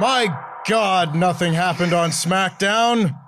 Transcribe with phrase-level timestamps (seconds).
[0.00, 0.34] My
[0.66, 3.19] God, nothing happened on SmackDown.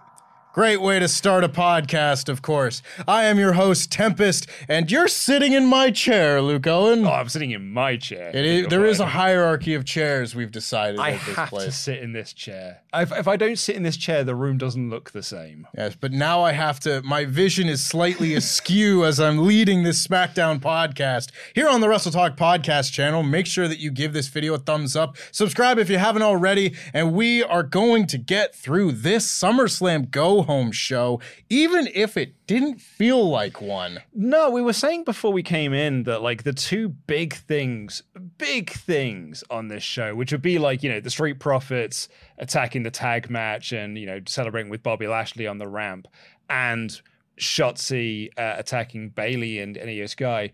[0.52, 2.82] Great way to start a podcast, of course.
[3.08, 7.06] I am your host, Tempest, and you're sitting in my chair, Luke Owen.
[7.06, 8.30] Oh, I'm sitting in my chair.
[8.34, 11.64] It is, there is a hierarchy of chairs we've decided I at this have place.
[11.64, 12.82] to sit in this chair.
[12.92, 15.66] If, if I don't sit in this chair, the room doesn't look the same.
[15.74, 17.00] Yes, but now I have to.
[17.00, 22.12] My vision is slightly askew as I'm leading this SmackDown podcast here on the Wrestle
[22.12, 23.22] Talk podcast channel.
[23.22, 26.74] Make sure that you give this video a thumbs up, subscribe if you haven't already,
[26.92, 32.34] and we are going to get through this SummerSlam Go Home show, even if it
[32.46, 34.00] didn't feel like one.
[34.14, 38.02] No, we were saying before we came in that like the two big things,
[38.38, 42.08] big things on this show, which would be like, you know, the Street Profits
[42.38, 46.08] attacking the tag match and, you know, celebrating with Bobby Lashley on the ramp
[46.48, 47.00] and
[47.38, 50.52] Shotzi uh, attacking Bayley and IYO Sky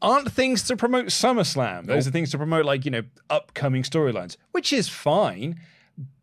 [0.00, 1.86] aren't things to promote SummerSlam.
[1.86, 5.60] Those are things to promote like, you know, upcoming storylines, which is fine,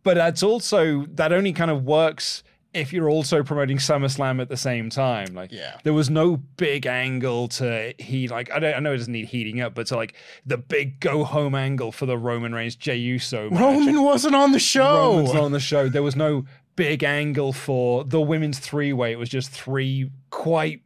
[0.03, 4.55] but that's also that only kind of works if you're also promoting SummerSlam at the
[4.57, 5.33] same time.
[5.33, 5.77] Like, Yeah.
[5.83, 9.25] there was no big angle to he like I don't I know it doesn't need
[9.25, 10.13] heating up, but to like
[10.45, 13.59] the big go home angle for the Roman Reigns Jey Uso match.
[13.59, 15.11] Roman wasn't on the show.
[15.15, 15.89] Roman's not on the show.
[15.89, 16.45] There was no
[16.77, 19.11] big angle for the women's three way.
[19.11, 20.81] It was just three quite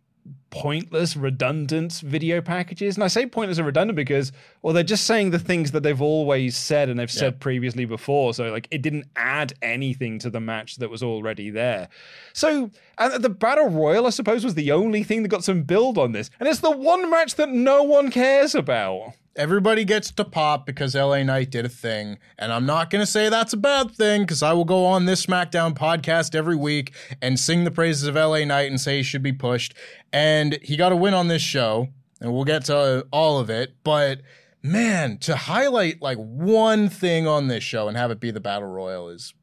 [0.55, 2.95] pointless, redundant video packages.
[2.95, 6.01] And I say pointless and redundant because, well, they're just saying the things that they've
[6.01, 8.33] always said and they've said previously before.
[8.33, 11.89] So, like, it didn't add anything to the match that was already there.
[12.31, 15.97] So, and the Battle Royal, I suppose, was the only thing that got some build
[15.97, 16.29] on this.
[16.39, 19.13] And it's the one match that no one cares about.
[19.37, 22.19] Everybody gets to pop because LA Knight did a thing.
[22.39, 25.05] And I'm not going to say that's a bad thing because I will go on
[25.05, 29.03] this SmackDown podcast every week and sing the praises of LA Knight and say he
[29.03, 29.73] should be pushed.
[30.13, 31.89] And he got a win on this show.
[32.21, 33.75] And we'll get to all of it.
[33.83, 34.21] But
[34.63, 38.69] man, to highlight like one thing on this show and have it be the Battle
[38.69, 39.33] Royal is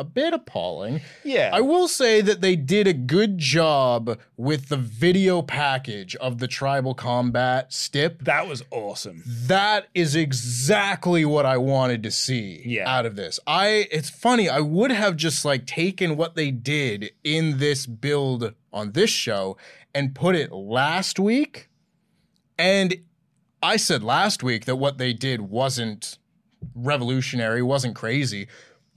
[0.00, 1.02] a bit appalling.
[1.24, 1.50] Yeah.
[1.52, 6.48] I will say that they did a good job with the video package of the
[6.48, 8.24] tribal combat stip.
[8.24, 9.22] that was awesome.
[9.26, 12.88] That is exactly what I wanted to see Yeah.
[12.90, 13.38] out of this.
[13.46, 18.54] I it's funny, I would have just like taken what they did in this build
[18.72, 19.58] on this show
[19.94, 21.68] and put it last week.
[22.58, 22.94] And
[23.62, 26.16] I said last week that what they did wasn't
[26.74, 28.46] revolutionary, wasn't crazy.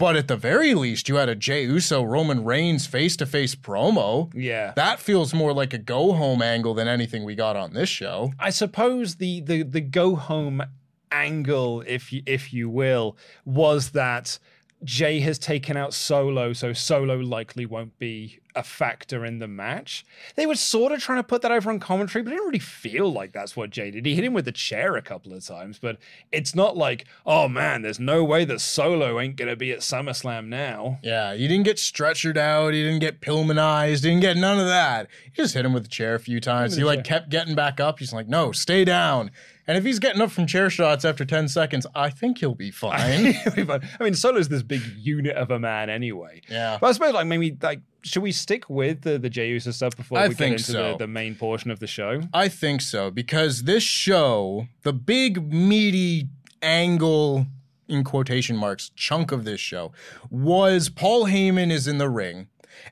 [0.03, 3.55] But at the very least, you had a Jey Uso Roman Reigns face to face
[3.55, 4.29] promo.
[4.35, 4.73] Yeah.
[4.75, 8.33] That feels more like a go home angle than anything we got on this show.
[8.37, 10.61] I suppose the the the go home
[11.09, 13.15] angle, if you, if you will,
[13.45, 14.39] was that
[14.83, 20.05] Jay has taken out Solo, so Solo likely won't be a factor in the match.
[20.35, 22.59] They were sort of trying to put that over on commentary, but it didn't really
[22.59, 24.05] feel like that's what Jay did.
[24.05, 25.97] He hit him with the chair a couple of times, but
[26.31, 30.47] it's not like, oh man, there's no way that Solo ain't gonna be at SummerSlam
[30.47, 30.99] now.
[31.01, 32.73] Yeah, he didn't get stretchered out.
[32.73, 34.01] He didn't get Pillmanized.
[34.01, 35.07] Didn't get none of that.
[35.31, 36.75] He just hit him with the chair a few times.
[36.75, 37.19] He like chair.
[37.19, 37.99] kept getting back up.
[37.99, 39.31] He's like, no, stay down.
[39.67, 42.71] And if he's getting up from chair shots after 10 seconds, I think he'll be
[42.71, 43.33] fine.
[43.57, 46.41] I mean, Solo's this big unit of a man anyway.
[46.49, 46.77] Yeah.
[46.79, 49.95] But I suppose like maybe like should we stick with the the Jey Uso stuff
[49.95, 50.91] before I we get into so.
[50.91, 52.21] the, the main portion of the show?
[52.33, 56.27] I think so because this show, the big meaty
[56.61, 57.47] angle
[57.87, 59.91] in quotation marks chunk of this show
[60.29, 62.47] was Paul Heyman is in the ring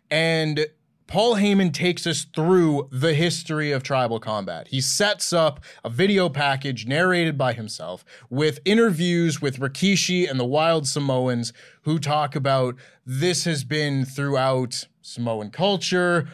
[0.10, 0.68] and
[1.12, 4.70] Paul Heyman takes us through the history of tribal combat.
[4.70, 10.46] He sets up a video package narrated by himself with interviews with Rikishi and the
[10.46, 16.30] Wild Samoans who talk about this has been throughout Samoan culture.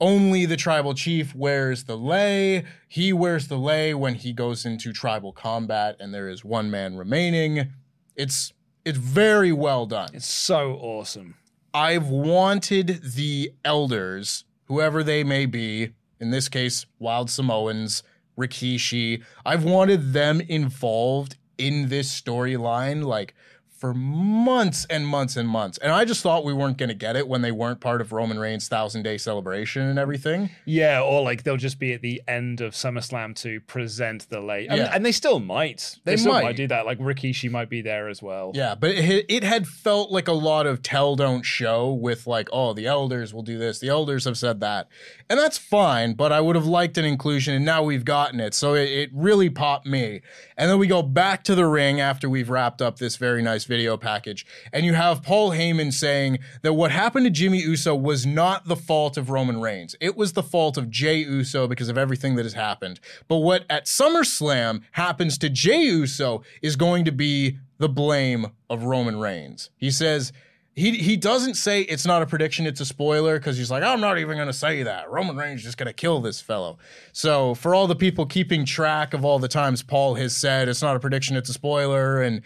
[0.00, 2.64] Only the tribal chief wears the lei.
[2.86, 6.96] He wears the lei when he goes into tribal combat and there is one man
[6.96, 7.72] remaining.
[8.14, 8.52] It's
[8.84, 10.10] it's very well done.
[10.14, 11.34] It's so awesome.
[11.72, 18.02] I've wanted the elders, whoever they may be, in this case, Wild Samoans,
[18.36, 23.34] Rikishi, I've wanted them involved in this storyline like
[23.80, 25.78] for months and months and months.
[25.78, 28.12] And I just thought we weren't going to get it when they weren't part of
[28.12, 30.50] Roman Reigns' thousand day celebration and everything.
[30.66, 34.68] Yeah, or like they'll just be at the end of SummerSlam to present the late,
[34.68, 34.90] and, Yeah.
[34.94, 35.96] and they still might.
[36.04, 36.42] They, They still might.
[36.44, 36.56] might.
[36.56, 36.84] do that.
[36.84, 38.52] Like Rikishi might be there as well.
[38.54, 42.50] Yeah, but it, it had felt like a lot of tell don't show with like,
[42.52, 43.78] oh, the elders will do this.
[43.78, 44.88] The elders have said that.
[45.30, 48.52] And that's fine, but I would have liked an inclusion and now we've gotten it.
[48.52, 50.20] So it, it really popped me.
[50.58, 53.64] And then we go back to the ring after we've wrapped up this very nice
[53.70, 54.44] video package.
[54.72, 58.76] And you have Paul Heyman saying that what happened to Jimmy Uso was not the
[58.76, 59.94] fault of Roman Reigns.
[60.00, 62.98] It was the fault of Jey Uso because of everything that has happened.
[63.28, 68.82] But what at SummerSlam happens to Jey Uso is going to be the blame of
[68.82, 69.70] Roman Reigns.
[69.76, 70.32] He says
[70.76, 74.00] he he doesn't say it's not a prediction, it's a spoiler because he's like, I'm
[74.00, 75.10] not even going to say that.
[75.10, 76.78] Roman Reigns is just going to kill this fellow.
[77.12, 80.80] So for all the people keeping track of all the times Paul has said it's
[80.80, 82.42] not a prediction, it's a spoiler, and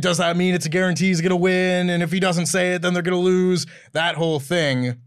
[0.00, 1.88] does that mean it's a guarantee he's going to win?
[1.88, 3.66] And if he doesn't say it, then they're going to lose.
[3.92, 5.00] That whole thing.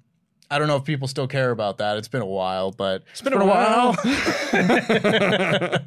[0.49, 1.97] I don't know if people still care about that.
[1.97, 3.95] It's been a while, but it's been a while.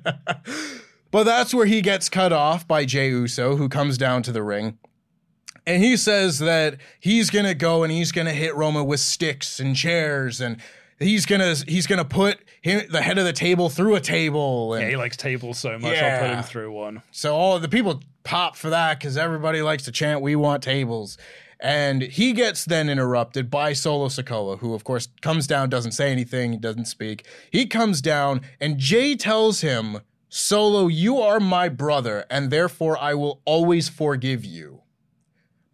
[1.11, 4.43] but that's where he gets cut off by Jey Uso, who comes down to the
[4.43, 4.79] ring.
[5.69, 9.77] And he says that he's gonna go and he's gonna hit Roma with sticks and
[9.77, 10.57] chairs and
[10.99, 14.83] he's gonna he's gonna put him the head of the table through a table and
[14.83, 15.97] Yeah, he likes tables so much.
[15.99, 17.03] I'll put him through one.
[17.11, 21.19] so all the people pop for that because everybody likes to chant, "We want tables."
[21.61, 26.13] And he gets then interrupted by Solo Sikoa, who of course comes down, doesn't say
[26.13, 27.27] anything, he doesn't speak.
[27.51, 33.13] He comes down, and Jay tells him, "Solo, you are my brother, and therefore I
[33.15, 34.83] will always forgive you."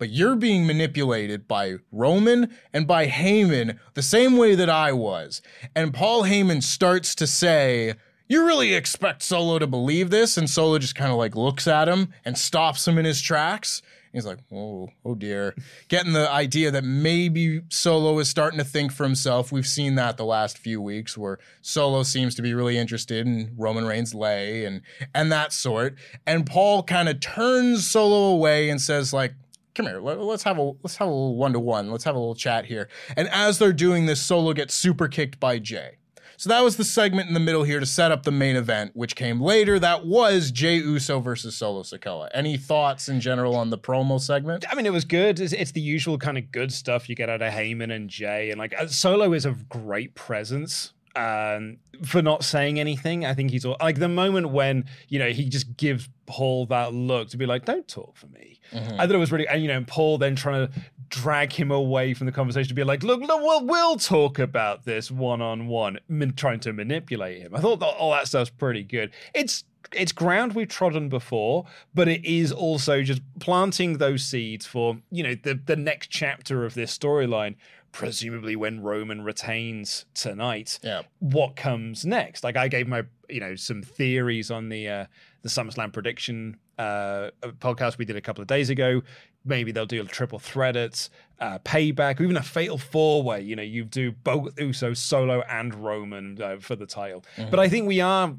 [0.04, 5.40] But you're being manipulated by Roman and by Heyman the same way that I was.
[5.74, 7.94] And Paul Heyman starts to say,
[8.28, 10.36] You really expect Solo to believe this?
[10.36, 13.80] And Solo just kind of like looks at him and stops him in his tracks.
[14.12, 15.54] He's like, Oh, oh dear.
[15.88, 19.50] Getting the idea that maybe Solo is starting to think for himself.
[19.50, 23.54] We've seen that the last few weeks where Solo seems to be really interested in
[23.56, 24.82] Roman Reigns' lei and
[25.14, 25.96] and that sort.
[26.26, 29.32] And Paul kind of turns Solo away and says, like,
[29.74, 30.00] come here.
[30.00, 31.90] Let, us have a let's have a little one-to-one.
[31.90, 32.88] Let's have a little chat here.
[33.16, 35.98] And as they're doing this solo gets super kicked by jay.
[36.36, 38.90] So that was the segment in the middle here to set up the main event
[38.94, 39.78] which came later.
[39.78, 44.64] That was jey uso versus solo sikoa any thoughts in general on the promo segment?
[44.70, 45.38] I mean, it was good.
[45.38, 48.50] It's, it's the usual kind of good stuff you get out of Heyman and Jay,
[48.50, 50.93] and like uh, Solo is a great presence.
[51.16, 55.30] Um, for not saying anything, I think he's all, like the moment when you know
[55.30, 58.94] he just gives Paul that look to be like, "Don't talk for me." Mm-hmm.
[59.00, 60.72] I thought it was really, and you know, and Paul then trying to
[61.08, 64.84] drag him away from the conversation to be like, "Look, look we'll, we'll talk about
[64.84, 65.98] this one on one,"
[66.36, 67.54] trying to manipulate him.
[67.54, 69.12] I thought that, all that stuff's pretty good.
[69.34, 74.98] It's it's ground we've trodden before, but it is also just planting those seeds for
[75.10, 77.56] you know the the next chapter of this storyline.
[77.94, 81.02] Presumably, when Roman retains tonight, Yeah.
[81.20, 82.42] what comes next?
[82.42, 85.06] Like I gave my you know some theories on the uh,
[85.42, 89.02] the SummerSlam prediction uh, podcast we did a couple of days ago.
[89.44, 91.08] Maybe they'll do a triple threat it,
[91.38, 93.42] uh, payback, or even a fatal four way.
[93.42, 97.24] You know, you do both Uso, Solo, and Roman uh, for the title.
[97.50, 98.34] But I think we are.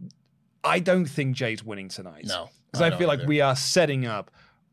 [0.65, 2.25] I don't think Jay's winning tonight.
[2.25, 4.31] No, because I I, feel like we are setting up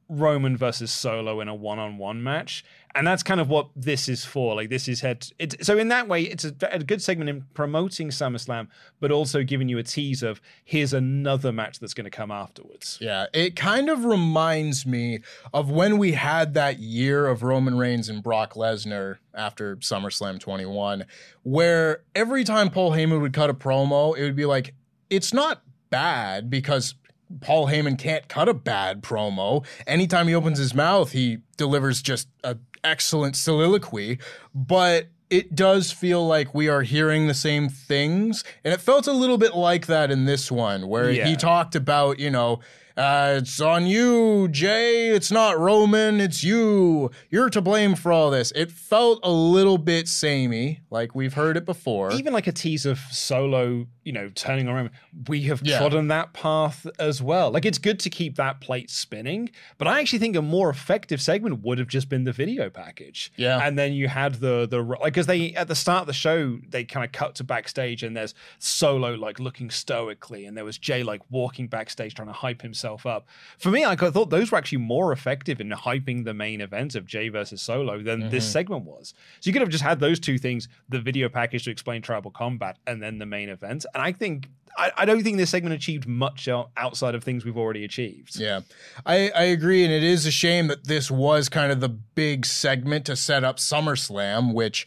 [0.09, 4.55] Roman versus Solo in a one-on-one match, and that's kind of what this is for.
[4.55, 5.27] Like this is head.
[5.39, 8.69] It, so in that way, it's a, a good segment in promoting SummerSlam,
[9.01, 12.99] but also giving you a tease of here's another match that's going to come afterwards.
[13.01, 15.21] Yeah, it kind of reminds me
[15.53, 21.07] of when we had that year of Roman Reigns and Brock Lesnar after SummerSlam 21,
[21.43, 24.75] where every time Paul Heyman would cut a promo, it would be like,
[25.09, 26.95] it's not bad because
[27.41, 29.65] Paul Heyman can't cut a bad promo.
[29.87, 34.19] Anytime he opens his mouth, he delivers just an excellent soliloquy,
[34.55, 38.45] but it does feel like we are hearing the same things.
[38.65, 41.27] And it felt a little bit like that in this one, where Yeah.
[41.27, 42.61] he talked about, you know,
[42.97, 45.09] uh, it's on you, Jay.
[45.09, 46.21] It's not Roman.
[46.21, 47.11] It's you.
[47.31, 48.53] You're to blame for all this.
[48.55, 52.13] It felt a little bit samey, like we've heard it before.
[52.13, 54.91] even like a tease of solo, you know, turning around.
[55.29, 55.79] We have Yeah.
[55.79, 57.51] trodden that path as well.
[57.51, 61.21] Like it's good to keep that plate spinning, but I actually think a more effective
[61.21, 63.33] segment would have just been the video package.
[63.37, 63.59] Yeah.
[63.67, 66.59] and then you had the the like because they at the start of the show
[66.69, 70.79] they kind of cut to backstage and there's Solo like looking stoically and there was
[70.79, 73.27] Jay like walking backstage trying to hype himself up.
[73.59, 77.07] For me, I thought those were actually more effective in hyping the main event of
[77.07, 79.15] Jay versus Solo than this segment was.
[79.41, 82.31] So you could have just had those two things: the video package to explain tribal
[82.31, 83.87] combat, and then the main event.
[83.95, 87.59] And I think I, I don't think this segment achieved much outside of things we've
[87.59, 88.37] already achieved.
[88.39, 88.61] Yeah,
[89.05, 89.85] I, I agree.
[89.85, 93.45] And it is a shame that this was kind of the big segment to set
[93.45, 94.87] up SummerSlam, which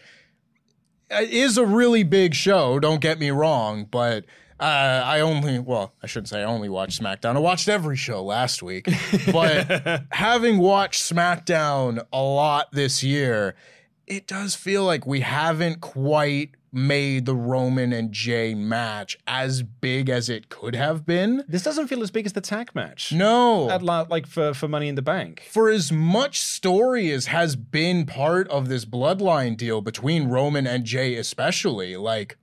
[1.12, 2.80] uh, is a really big show.
[2.80, 4.26] Don't get me wrong, but.
[4.60, 7.36] Uh, I only, well, I shouldn't say I only watched SmackDown.
[7.36, 8.88] I watched every show last week,
[9.32, 13.56] but having watched SmackDown a lot this year,
[14.08, 20.10] it does feel like we haven't quite made the Roman and Jay match as big
[20.10, 21.44] as it could have been.
[21.48, 23.14] This doesn't feel as big as the tag match.
[23.14, 25.48] No, At la- like for for Money in the Bank.
[25.50, 30.84] for as much story as has been part of this bloodline deal between Roman and
[30.84, 32.38] Jay, especially, like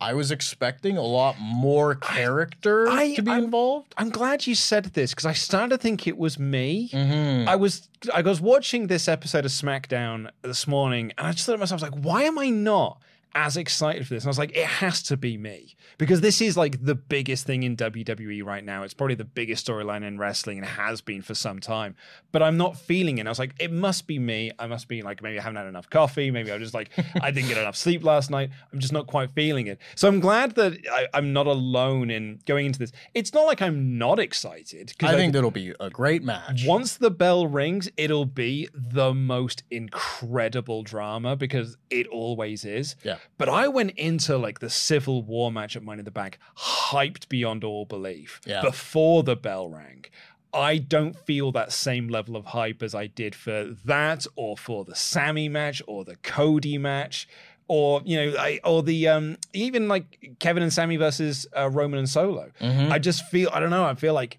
[0.00, 3.94] I was expecting a lot more character I- to be I'm- involved.
[3.96, 6.90] I'm glad you said this because I started to think it was me.
[6.92, 7.48] Mm-hmm.
[7.48, 11.52] I was I was watching this episode of SmackDown this morning, and I just thought
[11.52, 13.00] to myself, I was like, why am I not
[13.34, 14.24] as excited for this?
[14.24, 17.44] And I was like, it has to be me because this is like the biggest
[17.46, 18.82] thing in WWE right now.
[18.82, 21.96] It's probably the biggest storyline in wrestling and has been for some time.
[22.32, 23.26] But I'm not feeling it.
[23.26, 24.52] I was like, it must be me.
[24.58, 26.30] I must be like maybe I haven't had enough coffee.
[26.30, 26.90] Maybe I was just like
[27.22, 28.50] I didn't get enough sleep last night.
[28.72, 29.78] I'm just not quite feeling it.
[29.96, 32.92] So I'm glad that I, I'm not alone in going into this.
[33.14, 34.92] It's not like I'm not excited.
[34.98, 36.64] 'cause I think that'll be a great match.
[36.66, 42.96] once the bell rings, it'll be the most incredible drama because it always is.
[43.02, 43.15] Yeah.
[43.38, 47.28] But I went into like the Civil War match at Money in the Bank hyped
[47.28, 48.62] beyond all belief Yeah.
[48.62, 50.04] before the bell rang.
[50.52, 54.84] I don't feel that same level of hype as I did for that or for
[54.84, 57.28] the Sami match or the Cody match
[57.68, 61.98] or you know I, or the um even like Kevin and Sami versus uh, Roman
[61.98, 62.52] and Solo.
[62.60, 62.92] Mm-hmm.
[62.92, 64.38] I just feel I don't know, I feel like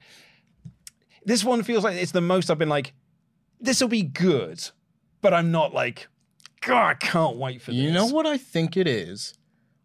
[1.26, 2.94] this one feels like it's the most I've been like
[3.60, 4.64] this will be good,
[5.22, 6.08] but I'm not like
[6.68, 7.80] God, I can't wait for this.
[7.80, 9.34] You know what I think it is?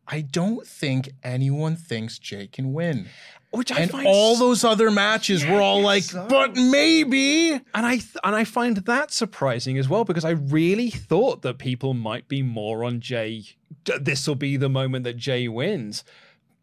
[0.08, 3.06] I don't think anyone thinks Jay can win.
[3.52, 6.26] Which I and find all those other matches were all like, so.
[6.26, 7.52] but maybe.
[7.52, 11.58] and I th- and I find that surprising as well because I really thought that
[11.58, 13.44] people might be more on Jay.
[14.00, 16.02] This will be the moment that Jay wins,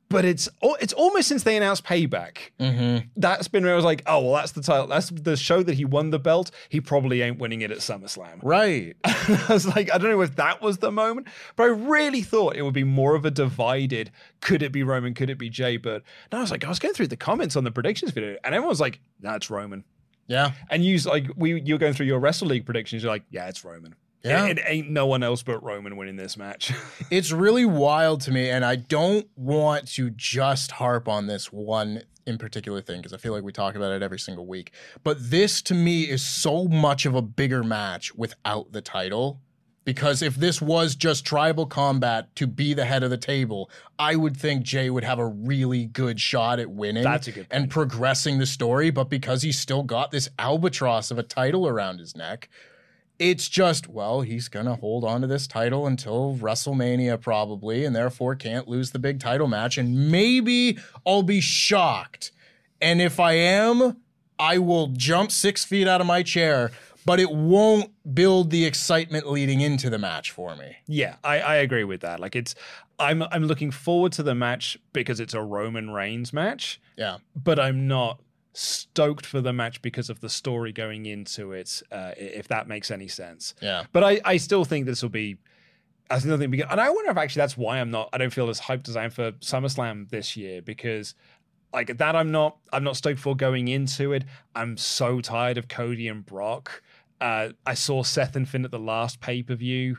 [0.10, 0.50] but it's
[0.82, 2.51] it's almost since they announced Payback.
[2.60, 3.08] Mm-hmm.
[3.16, 4.88] That's been where I was like, oh well, that's the title.
[4.88, 6.51] That's the show that he won the belt.
[6.70, 8.39] He probably ain't winning it at SummerSlam.
[8.42, 8.96] Right.
[9.04, 12.56] I was like, I don't know if that was the moment, but I really thought
[12.56, 14.12] it would be more of a divided.
[14.42, 15.13] Could it be Roman?
[15.13, 15.78] Could it be Jay?
[15.78, 18.36] But no, I was like, I was going through the comments on the predictions video,
[18.44, 19.84] and everyone's like, "That's Roman."
[20.28, 20.51] Yeah.
[20.70, 23.04] And you like we you're going through your Wrestle League predictions.
[23.04, 24.48] You're like, "Yeah, it's Roman." Yeah.
[24.48, 26.74] It, it ain't no one else but Roman winning this match.
[27.12, 32.04] It's really wild to me, and I don't want to just harp on this one
[32.28, 34.74] in particular thing because I feel like we talk about it every single week.
[35.04, 39.42] But this to me is so much of a bigger match without the title.
[39.86, 44.16] Because if this was just tribal combat to be the head of the table, I
[44.16, 47.72] would think Jay would have a really good shot at winning That's a good and
[47.72, 48.92] progressing the story.
[48.92, 52.50] But because he's still got this albatross of a title around his neck,
[53.20, 57.96] it's just, well, he's going to hold on to this title until WrestleMania, probably, and
[57.96, 59.78] therefore can't lose the big title match.
[59.78, 62.32] And maybe I'll be shocked.
[62.82, 63.98] And if I am,
[64.40, 66.72] I will jump six feet out of my chair,
[67.06, 70.78] but it won't build the excitement leading into the match for me.
[70.88, 72.22] yeah, I, I agree with that.
[72.22, 72.56] Like it's,
[73.00, 76.82] I'm I'm looking forward to the match because it's a Roman Reigns match.
[76.98, 77.18] Yeah.
[77.36, 78.20] but I'm not
[78.53, 81.82] stoked for the match because of the story going into it.
[81.91, 83.53] Uh, if that makes any sense.
[83.62, 83.84] Yeah.
[83.91, 85.38] But I, I still think this will be.
[86.12, 88.10] I think, we- and I wonder if actually that's why I'm not.
[88.12, 91.13] I don't feel as hyped as I am for SummerSlam this year because,
[91.72, 92.58] like that, I'm not.
[92.74, 94.24] I'm not stoked for going into it.
[94.56, 96.82] I'm so tired of Cody and Brock.
[97.22, 99.98] Uh, I saw Seth and Finn at the last pay per view.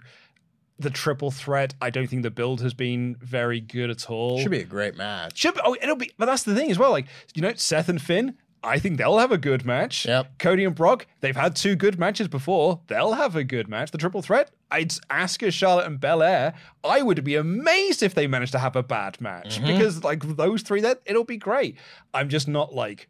[0.81, 1.75] The triple threat.
[1.81, 4.41] I don't think the build has been very good at all.
[4.41, 5.39] Should be a great match.
[5.39, 6.91] Should be, oh, it'll be, but that's the thing as well.
[6.91, 10.05] Like, you know, Seth and Finn, I think they'll have a good match.
[10.07, 10.39] Yep.
[10.39, 12.81] Cody and Brock, they've had two good matches before.
[12.89, 13.91] They'll have a good match.
[13.91, 16.55] The triple threat, I'd Asuka, Charlotte, and Belair.
[16.85, 19.67] I would be amazed if they managed to have a bad match Mm-hmm.
[19.67, 21.77] because, like, those three, that it'll be great.
[22.15, 23.09] I'm just not like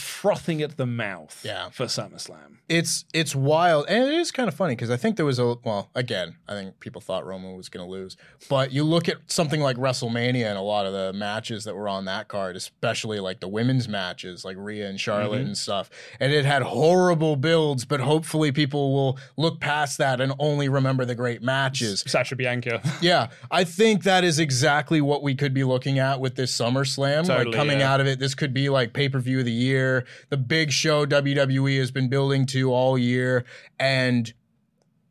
[0.00, 1.68] frothing at the mouth Yeah.
[1.70, 2.56] for SummerSlam.
[2.68, 5.56] it's it's wild and it is kind of funny because I think there was a
[5.64, 8.16] well again I think people thought Roman was going to lose
[8.48, 11.88] but you look at something like WrestleMania and a lot of the matches that were
[11.88, 15.46] on that card especially like the women's matches like Rhea and Charlotte mm-hmm.
[15.48, 20.32] and stuff and it had horrible builds but hopefully people will look past that and
[20.38, 22.80] only remember the great matches Sasha Bianca.
[23.00, 27.26] yeah, I think that is exactly what we could be looking at with this SummerSlam.
[27.28, 27.92] like Totally, coming yeah.
[27.92, 29.89] out of it, this could be like pay per view of the year,
[30.28, 33.44] the big show WWE has been building to all year,
[33.78, 34.32] and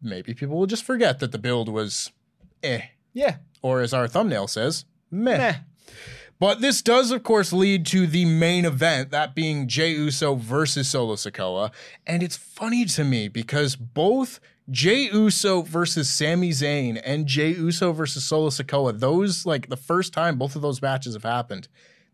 [0.01, 2.11] maybe people will just forget that the build was
[2.63, 2.81] eh,
[3.13, 3.37] yeah.
[3.61, 5.37] or as our thumbnail says, meh.
[5.37, 5.55] Meh.
[6.39, 10.89] But this does, of course, lead to the main event, that being Jey Uso versus
[10.89, 11.71] Solo Sikoa.
[12.07, 14.39] And it's funny to me because both
[14.71, 20.13] Jey Uso versus Sami Zayn and Jey Uso versus Solo Sikoa, those, like, the first
[20.13, 21.67] time both of those matches have happened,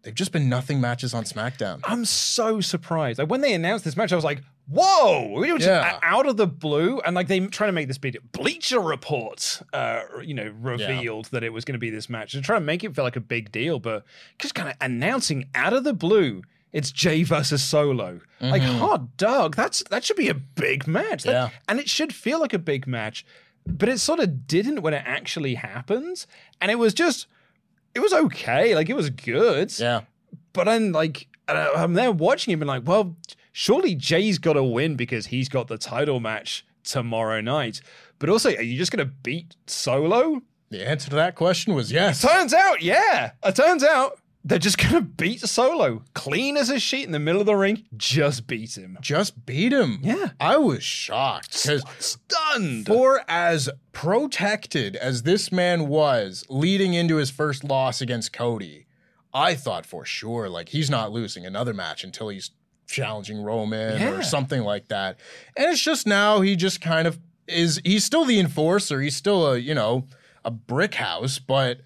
[0.06, 1.82] they've just been nothing matches on SmackDown.
[1.84, 3.20] I'm so surprised.
[3.20, 6.00] Like when they announced this match, I was like, "Whoa!" It was just Yeah.
[6.02, 10.02] out of the blue, and like they trying to make this big Bleacher Report, uh,
[10.24, 12.34] you know, revealed that it was going to be this match.
[12.34, 14.06] They're trying to make it feel like a big deal, but
[14.40, 16.44] just kind of announcing out of the blue.
[16.72, 18.20] It's Jay versus Solo.
[18.42, 19.56] Like hot dog.
[19.56, 21.24] That's that should be a big match.
[21.24, 21.50] That- Yeah.
[21.70, 23.26] and it should feel like a big match,
[23.66, 26.28] but it sort of didn't when it actually happens.
[26.60, 27.28] And it was just,
[27.96, 28.76] it was okay.
[28.76, 29.78] Like it was good.
[29.80, 30.02] Yeah.
[30.54, 33.16] But I'm like, I'm there watching him and like, well,
[33.52, 37.82] surely Jay's got to win because he's got the title match tomorrow night.
[38.20, 40.42] But also, are you just going to beat Solo?
[40.70, 42.22] The answer to that question was yes.
[42.22, 43.32] Turns out, yeah.
[43.44, 46.04] It turns out they're just going to beat Solo.
[46.14, 47.84] Clean as a sheet in the middle of the ring.
[47.98, 48.98] Just beat him.
[49.02, 50.00] Just beat him.
[50.04, 50.30] Yeah.
[50.40, 52.86] I was shocked because Stunned.
[52.86, 58.86] For as protected as this man was leading into his first loss against Cody,
[59.34, 62.52] I thought for sure like he's not losing another match until he's
[62.88, 64.12] challenging Roman Yeah.
[64.12, 65.20] or something like that.
[65.58, 69.54] And it's just now he just kind of is he's still the enforcer, he's still
[69.54, 70.08] a, you know,
[70.46, 71.82] a brick house, but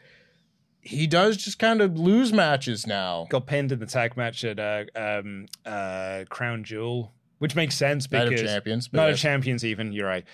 [0.82, 3.28] he does just kind of lose matches now.
[3.30, 8.10] got pinned in the tag match at uh, um, uh, Crown Jewel, which makes sense
[8.12, 9.18] Night of because Champions, not Night of.
[9.18, 9.66] Champions.
[9.66, 10.26] Even you're right,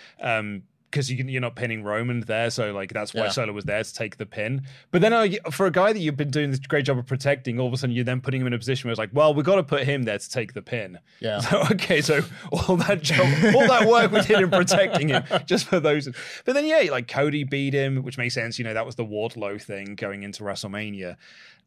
[0.95, 3.29] because you can, you're not pinning Roman there, so like that's why Yeah.
[3.29, 4.61] Solo was there to take the pin.
[4.91, 7.59] But then uh, for a guy that you've been doing this great job of protecting,
[7.59, 9.33] all of a sudden you're then putting him in a position where it's like, well,
[9.33, 10.99] we've got to put him there to take the pin.
[11.19, 11.41] Yeah.
[11.45, 15.67] So okay, so all that job, all that work we did in protecting him, just
[15.67, 16.07] for those.
[16.45, 18.57] But then yeah, like Cody beat him, which makes sense.
[18.57, 21.17] You know that was the Wardlow thing going into WrestleMania,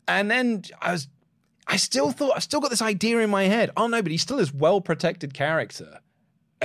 [0.09, 1.09] and then I was,
[1.67, 3.71] I still thought I still got this idea in my head.
[3.77, 6.01] Oh no, but he's still this well protected character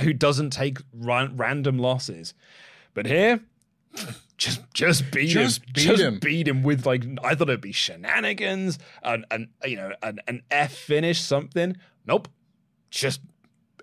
[0.00, 2.34] who doesn't take ran- random losses.
[2.94, 3.40] But here.
[4.36, 5.66] Just, just beat Just him.
[5.74, 6.18] beat just him.
[6.18, 10.42] beat him with like I thought it'd be shenanigans, an, an you know an, an
[10.50, 11.76] F finish, something.
[12.04, 12.26] Nope,
[12.90, 13.20] just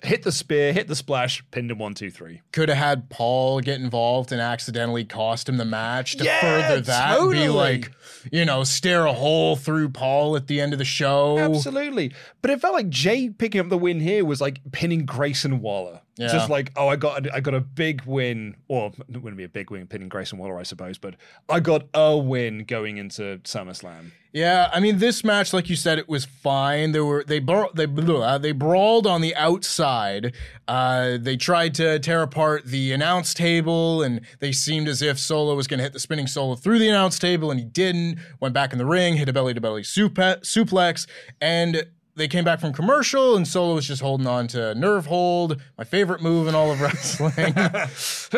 [0.03, 2.41] hit the spear, hit the splash, pinned him one, two, three.
[2.51, 6.81] could have had Paul get involved and accidentally cost him the match to Yeah, further
[6.81, 7.91] that and be like,
[8.31, 11.37] you know, stare a hole through Paul at the end of the show.
[11.37, 15.61] Absolutely, but it felt like Jay picking up the win here was like pinning Grayson
[15.61, 16.01] Waller.
[16.17, 16.27] Yeah.
[16.27, 19.43] Just like, oh, I got, a, I got a big win, or it wouldn't be
[19.45, 21.15] a big win pinning Grayson Waller, I suppose, but
[21.49, 24.11] I got a win going into SummerSlam.
[24.33, 26.93] Yeah, I mean, this match, like you said, it was fine.
[26.93, 30.33] There were they bra- they blah, they brawled on the outside.
[30.69, 35.53] Uh, they tried to tear apart the announce table, and they seemed as if Solo
[35.55, 38.19] was going to hit the spinning solo through the announce table, and he didn't.
[38.39, 41.07] Went back in the ring, hit a belly to belly suplex,
[41.41, 41.85] and
[42.21, 45.83] they came back from commercial, and Solo was just holding on to nerve hold, my
[45.83, 47.33] favorite move in all of wrestling.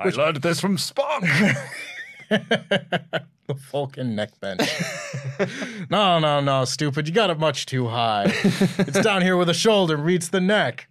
[0.00, 1.20] I learned this from Spock.
[2.28, 4.68] the Vulcan neck bench.
[5.90, 7.06] no, no, no, stupid.
[7.06, 8.24] You got it much too high.
[8.26, 10.88] it's down here where the shoulder meets the neck.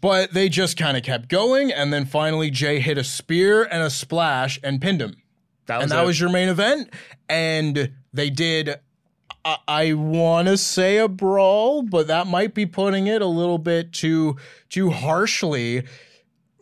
[0.00, 3.84] But they just kind of kept going, and then finally Jay hit a spear and
[3.84, 5.14] a splash and pinned him.
[5.66, 6.06] That and that it.
[6.06, 6.92] was your main event.
[7.28, 8.80] And they did,
[9.44, 13.58] I, I want to say a brawl, but that might be putting it a little
[13.58, 14.36] bit too
[14.68, 15.84] too harshly.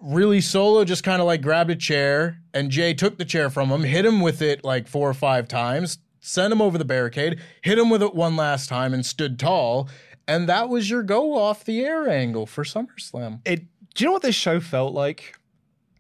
[0.01, 3.71] Really, Solo just kind of like grabbed a chair, and Jay took the chair from
[3.71, 7.41] him, hit him with it like four or five times, sent him over the barricade,
[7.63, 9.89] hit him with it one last time, and stood tall.
[10.29, 13.41] And that was your go off the air angle for SummerSlam.
[13.45, 13.65] it.
[13.95, 15.35] Do you know what this show felt like?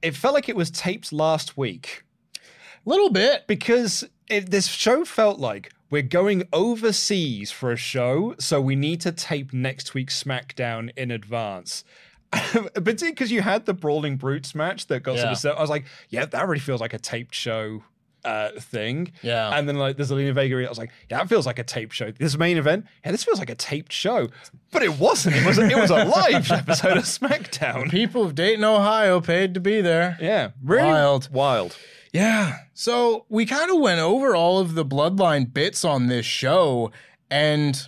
[0.02, 2.04] It felt like it was taped last week.
[2.38, 3.46] A little bit.
[3.46, 9.00] because it, this show felt like we're going overseas for a show, so we need
[9.02, 11.84] to tape next week's SmackDown in advance.
[12.74, 15.32] but because you had the Brawling Brutes match that got Yeah.
[15.34, 17.82] sort of, I was like, yeah, that really feels like a taped show
[18.24, 19.12] uh, thing.
[19.22, 19.56] Yeah.
[19.56, 20.66] And then like there's Zelina Vega.
[20.66, 22.10] I was like, yeah, that feels like a taped show.
[22.10, 24.28] This main event, yeah, this feels like a taped show.
[24.72, 25.36] But it wasn't.
[25.36, 27.88] It was it was a live episode of SmackDown.
[27.88, 30.18] People of Dayton, Ohio paid to be there.
[30.20, 31.28] Yeah, really Wild.
[31.32, 31.76] wild.
[32.16, 32.60] Yeah.
[32.72, 36.90] So we kind of went over all of the bloodline bits on this show,
[37.30, 37.86] and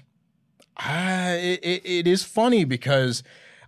[0.76, 3.22] uh, it, it, it is funny because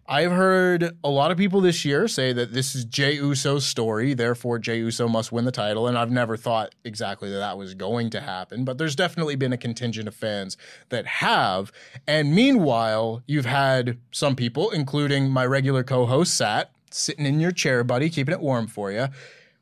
[0.06, 4.12] I've heard a lot of people this year say that this is Jey Uso's story,
[4.12, 7.72] therefore Jey Uso must win the title, and I've never thought exactly that that was
[7.72, 10.58] going to happen, but there's definitely been a contingent of fans
[10.90, 11.72] that have.
[12.06, 17.82] And meanwhile, you've had some people, including my regular co-host Sat, sitting in your chair,
[17.82, 19.08] buddy, keeping it warm for you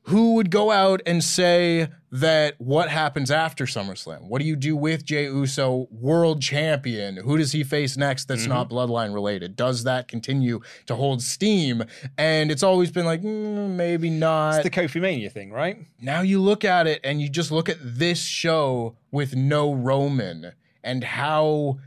[0.08, 4.22] who would go out and say that what happens after SummerSlam?
[4.28, 7.18] What do you do with Jey Uso, world champion?
[7.18, 9.54] Who does he face next that's not bloodline related?
[9.54, 11.84] Does that continue to hold steam?
[12.16, 14.54] And it's always been like, mm, maybe not.
[14.56, 15.78] It's the Kofi Mania thing, right?
[16.00, 20.52] now you look at it and you just look at this show with no Roman
[20.82, 21.78] and how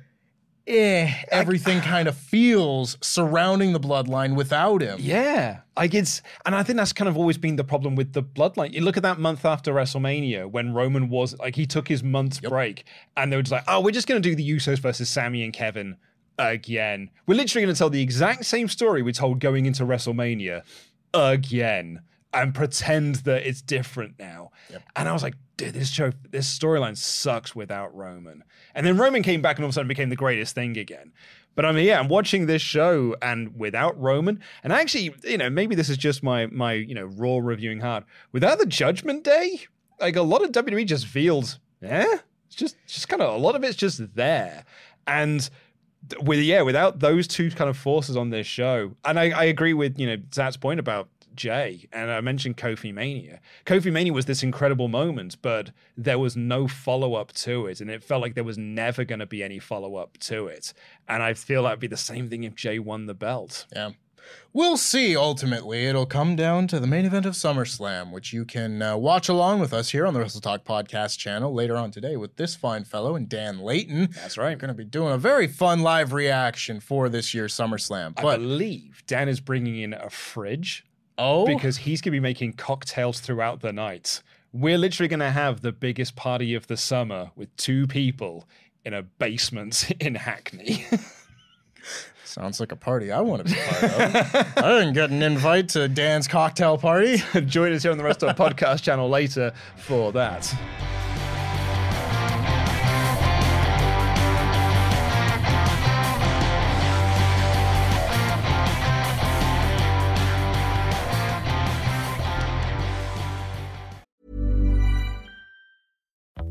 [0.71, 4.97] eh, everything kind of feels surrounding the bloodline without him.
[4.99, 8.23] Yeah, like it's, and I think that's kind of always been the problem with the
[8.23, 8.73] bloodline.
[8.73, 12.41] You look at that month after WrestleMania when Roman was like he took his month
[12.41, 12.85] break,
[13.17, 15.43] and they were just like, "Oh, we're just going to do the Usos versus Sami
[15.43, 15.97] and Kevin
[16.39, 17.09] again.
[17.27, 20.63] We're literally going to tell the exact same story we told going into WrestleMania
[21.13, 22.01] again."
[22.33, 24.51] And pretend that it's different now.
[24.95, 28.43] And I was like, dude, this show, this storyline sucks without Roman.
[28.73, 31.11] And then Roman came back and all of a sudden became the greatest thing again.
[31.55, 35.49] But I mean, yeah, I'm watching this show and without Roman, and actually, you know,
[35.49, 38.05] maybe this is just my my you know raw reviewing hard.
[38.31, 39.61] Without the Judgment Day,
[39.99, 43.55] like a lot of WWE just feels, yeah, it's just just kind of a lot
[43.55, 44.63] of it's just there,
[45.07, 45.49] and
[46.21, 49.73] with yeah, without those two kind of forces on this show, and I, I agree
[49.73, 53.39] with you know Zat's point about Jay, and I mentioned Kofi Mania.
[53.65, 57.89] Kofi Mania was this incredible moment, but there was no follow up to it, and
[57.89, 60.73] it felt like there was never going to be any follow up to it.
[61.07, 63.65] And I feel that'd be the same thing if Jay won the belt.
[63.73, 63.91] Yeah.
[64.53, 65.85] We'll see ultimately.
[65.85, 69.59] It'll come down to the main event of SummerSlam, which you can uh, watch along
[69.59, 72.83] with us here on the Wrestle Talk podcast channel later on today with this fine
[72.83, 74.09] fellow and Dan Layton.
[74.15, 74.49] That's right.
[74.49, 78.13] We're going to be doing a very fun live reaction for this year's SummerSlam.
[78.17, 80.85] I But believe Dan is bringing in a fridge
[81.21, 84.21] oh, because he's going to be making cocktails throughout the night.
[84.53, 88.47] We're literally going to have the biggest party of the summer with two people
[88.83, 90.85] in a basement in Hackney.
[92.25, 94.57] sounds like a party I want to be part of.
[94.57, 97.17] I didn't get an invite to Dan's cocktail party.
[97.45, 100.53] Join us here on the Rest of Podcast channel later for that.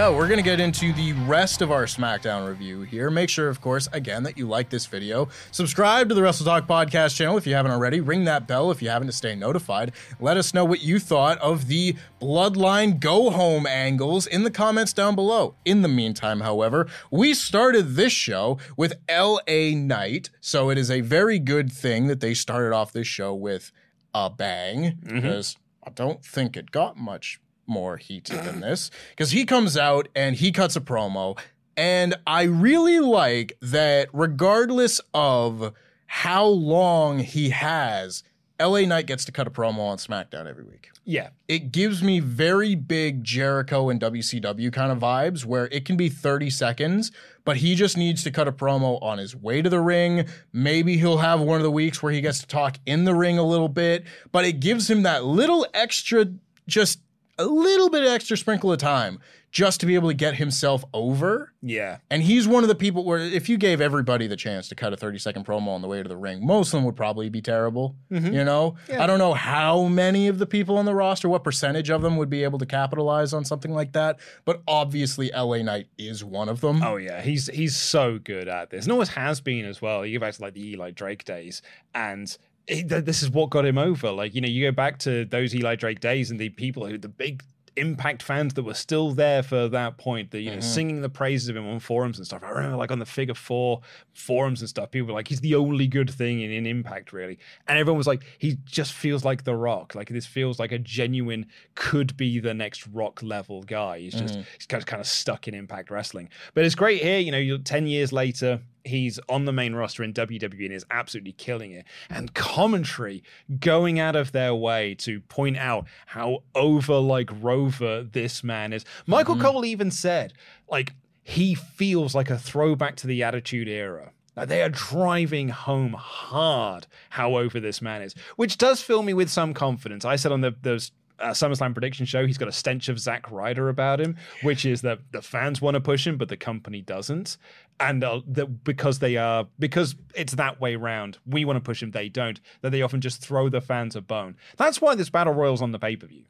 [0.00, 3.10] Yeah, we're going to get into the rest of our SmackDown review here.
[3.10, 5.28] Make sure, of course, again, that you like this video.
[5.50, 8.00] Subscribe to the Wrestle Talk podcast channel if you haven't already.
[8.00, 9.92] Ring that bell if you haven't to stay notified.
[10.18, 14.94] Let us know what you thought of the Bloodline go home angles in the comments
[14.94, 15.54] down below.
[15.66, 21.02] In the meantime, however, we started this show with LA Knight, so it is a
[21.02, 23.70] very good thing that they started off this show with
[24.14, 25.16] a bang mm-hmm.
[25.16, 27.38] because I don't think it got much
[27.70, 31.38] more heated than this because he comes out and he cuts a promo.
[31.76, 35.72] And I really like that, regardless of
[36.06, 38.22] how long he has,
[38.60, 40.90] LA Knight gets to cut a promo on SmackDown every week.
[41.04, 41.30] Yeah.
[41.48, 46.08] It gives me very big Jericho and WCW kind of vibes where it can be
[46.08, 47.10] 30 seconds,
[47.44, 50.28] but he just needs to cut a promo on his way to the ring.
[50.52, 53.38] Maybe he'll have one of the weeks where he gets to talk in the ring
[53.38, 56.26] a little bit, but it gives him that little extra,
[56.68, 57.00] just
[57.40, 61.52] a little bit extra sprinkle of time just to be able to get himself over.
[61.60, 61.98] Yeah.
[62.08, 64.92] And he's one of the people where if you gave everybody the chance to cut
[64.92, 67.28] a 30 second promo on the way to the ring, most of them would probably
[67.28, 67.96] be terrible.
[68.12, 68.32] Mm-hmm.
[68.32, 68.76] You know?
[68.96, 72.16] I don't know how many of the people on the roster, what percentage of them
[72.16, 74.20] would be able to capitalize on something like that.
[74.44, 76.82] But obviously LA Knight is one of them.
[76.82, 80.06] Oh yeah, he's he's so good at this, and always has been as well.
[80.06, 81.62] You go back to like the Eli Drake days,
[81.94, 82.36] and
[82.70, 84.10] this is what got him over.
[84.10, 86.98] Like you know, you go back to those Eli Drake days, and the people who
[86.98, 87.42] the big
[87.76, 90.60] impact fans that were still there for that point the you know mm-hmm.
[90.60, 92.42] singing the praises of him on forums and stuff.
[92.42, 93.80] I remember like on the figure four
[94.12, 97.38] forums and stuff people were like he's the only good thing in, in impact really.
[97.68, 99.94] And everyone was like he just feels like the rock.
[99.94, 104.00] Like this feels like a genuine could be the next rock level guy.
[104.00, 104.42] He's just mm-hmm.
[104.56, 106.28] he's kind of, kind of stuck in impact wrestling.
[106.54, 110.02] But it's great here you know you're 10 years later he's on the main roster
[110.02, 111.84] in WWE and is absolutely killing it.
[112.08, 113.22] And commentary
[113.58, 118.84] going out of their way to point out how over like Rover this man is.
[119.06, 119.44] Michael mm-hmm.
[119.44, 120.32] Cole even said,
[120.68, 124.12] like, he feels like a throwback to the Attitude Era.
[124.36, 129.12] Like they are driving home hard how over this man is, which does fill me
[129.12, 130.04] with some confidence.
[130.04, 133.30] I said on the those uh, SummerSlam prediction show, he's got a stench of Zack
[133.30, 136.80] Ryder about him, which is that the fans want to push him, but the company
[136.80, 137.36] doesn't,
[137.78, 141.82] and uh, that because they are because it's that way round, we want to push
[141.82, 142.40] him, they don't.
[142.62, 144.36] That they often just throw the fans a bone.
[144.56, 146.24] That's why this battle royal's on the pay per view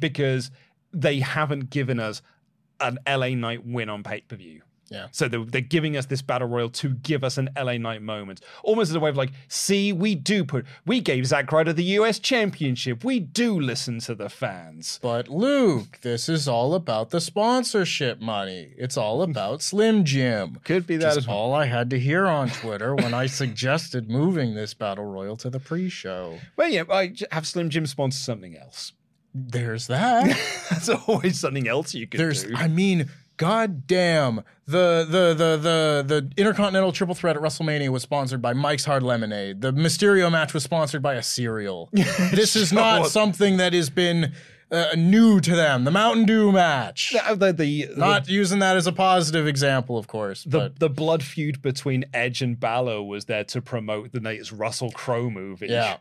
[0.00, 0.50] because
[0.92, 2.22] they haven't given us
[2.80, 4.62] an LA Knight win on pay per view.
[4.94, 5.08] Yeah.
[5.10, 8.40] So they're, they're giving us this battle royal to give us an LA Knight moment,
[8.62, 11.84] almost as a way of like, see, we do put, we gave Zack Ryder the
[11.98, 13.02] US Championship.
[13.02, 15.00] We do listen to the fans.
[15.02, 18.72] But Luke, this is all about the sponsorship money.
[18.76, 20.60] It's all about Slim Jim.
[20.64, 21.36] Could be that is well.
[21.36, 25.50] all I had to hear on Twitter when I suggested moving this battle royal to
[25.50, 26.38] the pre-show.
[26.56, 28.92] Well, yeah, I have Slim Jim sponsor something else.
[29.34, 30.26] There's that.
[30.70, 32.54] That's always something else you could There's, do.
[32.54, 38.02] I mean, god damn, the the the the the Intercontinental Triple Threat at WrestleMania was
[38.02, 39.60] sponsored by Mike's Hard Lemonade.
[39.60, 41.88] The Mysterio match was sponsored by a cereal.
[41.92, 44.32] this is not something that has been
[44.70, 45.84] uh, new to them.
[45.84, 47.12] The Mountain Dew match.
[47.12, 50.44] the, the, the, Not using that as a positive example, of course.
[50.44, 54.52] the, but the blood feud between Edge and Balor was there to promote the latest
[54.52, 55.68] Russell Crowe movie.
[55.68, 55.98] yeah,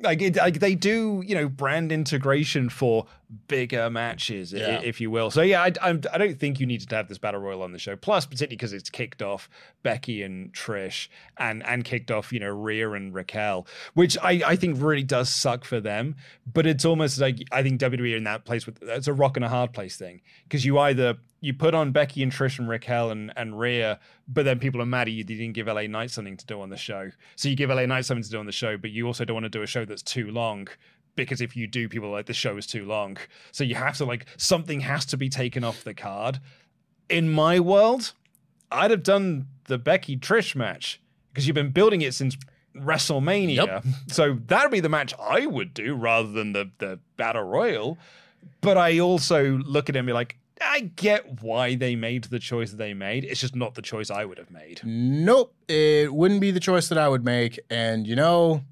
[0.00, 3.06] like, it, like they do, you know, brand integration for
[3.48, 4.80] bigger matches, Yeah.
[4.82, 5.30] if you will.
[5.30, 7.72] So yeah, I, I, I don't think you needed to have this battle royal on
[7.72, 7.96] the show.
[7.96, 9.48] Plus, particularly because it's kicked off
[9.82, 11.08] Becky and Trish,
[11.38, 15.28] and and kicked off, you know, Rhea and Raquel, which I, I think really does
[15.28, 16.16] suck for them.
[16.52, 19.36] But it's almost like I think WWE are in that place with it's a rock
[19.36, 22.68] and a hard place thing because you either you put on Becky and Trish and
[22.68, 25.18] Raquel and, and Rhea, but then people are mad at you.
[25.18, 27.10] You didn't give LA Knight something to do on the show.
[27.36, 29.34] So you give LA Knight something to do on the show, but you also don't
[29.34, 30.68] want to do a show that's too long
[31.16, 33.16] because if you do, people are like the show is too long.
[33.52, 36.40] So you have to like something has to be taken off the card.
[37.08, 38.12] In my world,
[38.70, 41.00] I'd have done the Becky Trish match
[41.32, 42.36] because you've been building it since
[42.76, 43.66] WrestleMania.
[43.66, 43.84] Yep.
[44.08, 47.98] So that'd be the match I would do rather than the the battle royal.
[48.60, 52.38] But I also look at it and be like, I get why they made the
[52.38, 53.24] choice they made.
[53.24, 54.80] It's just not the choice I would have made.
[54.84, 57.58] Nope, it wouldn't be the choice that I would make.
[57.68, 58.62] And you know,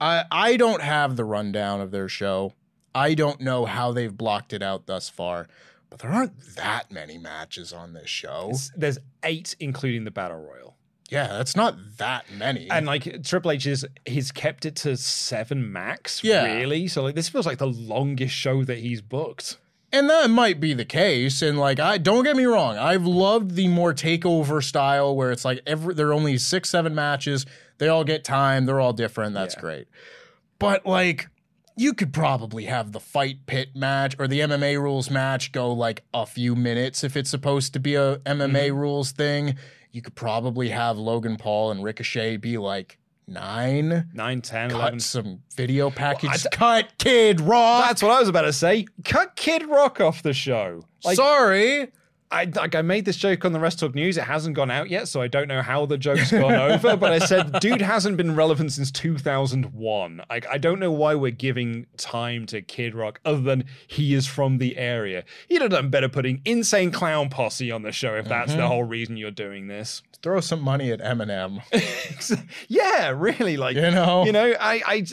[0.00, 2.52] I I don't have the rundown of their show.
[2.94, 5.48] I don't know how they've blocked it out thus far,
[5.90, 8.44] but there aren't that many matches on this show.
[8.50, 10.76] It's- There's eight, including the battle royal.
[11.10, 12.68] yeah, that's not that many.
[12.70, 16.44] And like Triple H is he's kept it to seven max, Yeah.
[16.44, 16.88] really.
[16.88, 19.58] So like this feels like the longest show that he's booked.
[19.92, 21.42] And that might be the case.
[21.42, 25.44] And like, I don't get me wrong, I've loved the more takeover style where it's
[25.44, 27.46] like every there are only six, seven matches.
[27.78, 28.66] They all get time.
[28.66, 29.34] They're all different.
[29.34, 29.60] That's Yeah.
[29.60, 29.88] great.
[30.58, 31.28] But like,
[31.76, 36.04] you could probably have the fight pit match or the MMA rules match go like
[36.14, 38.76] a few minutes if it's supposed to be a MMA mm-hmm.
[38.76, 39.56] rules thing.
[39.92, 44.08] You could probably have Logan Paul and Ricochet be like nine.
[44.14, 45.00] Nine, 10, Cut 11.
[45.00, 46.30] some video package.
[46.30, 47.86] I d- Cut Kid Rock.
[47.86, 48.86] That's what I was about to say.
[49.04, 50.84] Cut Kid Rock off the show.
[51.04, 51.92] Like Sorry.
[52.30, 54.16] I like I made this joke on the WrestleTalk News.
[54.16, 56.96] It hasn't gone out yet, so I don't know how the joke's gone over.
[56.96, 60.22] But I said, dude hasn't been relevant since 2001.
[60.28, 64.26] Like I don't know why we're giving time to Kid Rock other than he is
[64.26, 65.24] from the area.
[65.48, 68.60] You'd have done better putting Insane Clown Posse on the show if that's Mm-hmm.
[68.60, 70.02] the whole reason you're doing this.
[70.22, 71.60] Throw some money at Eminem.
[72.68, 73.56] yeah, really.
[73.56, 74.24] Like You know?
[74.24, 75.06] you know, I, I,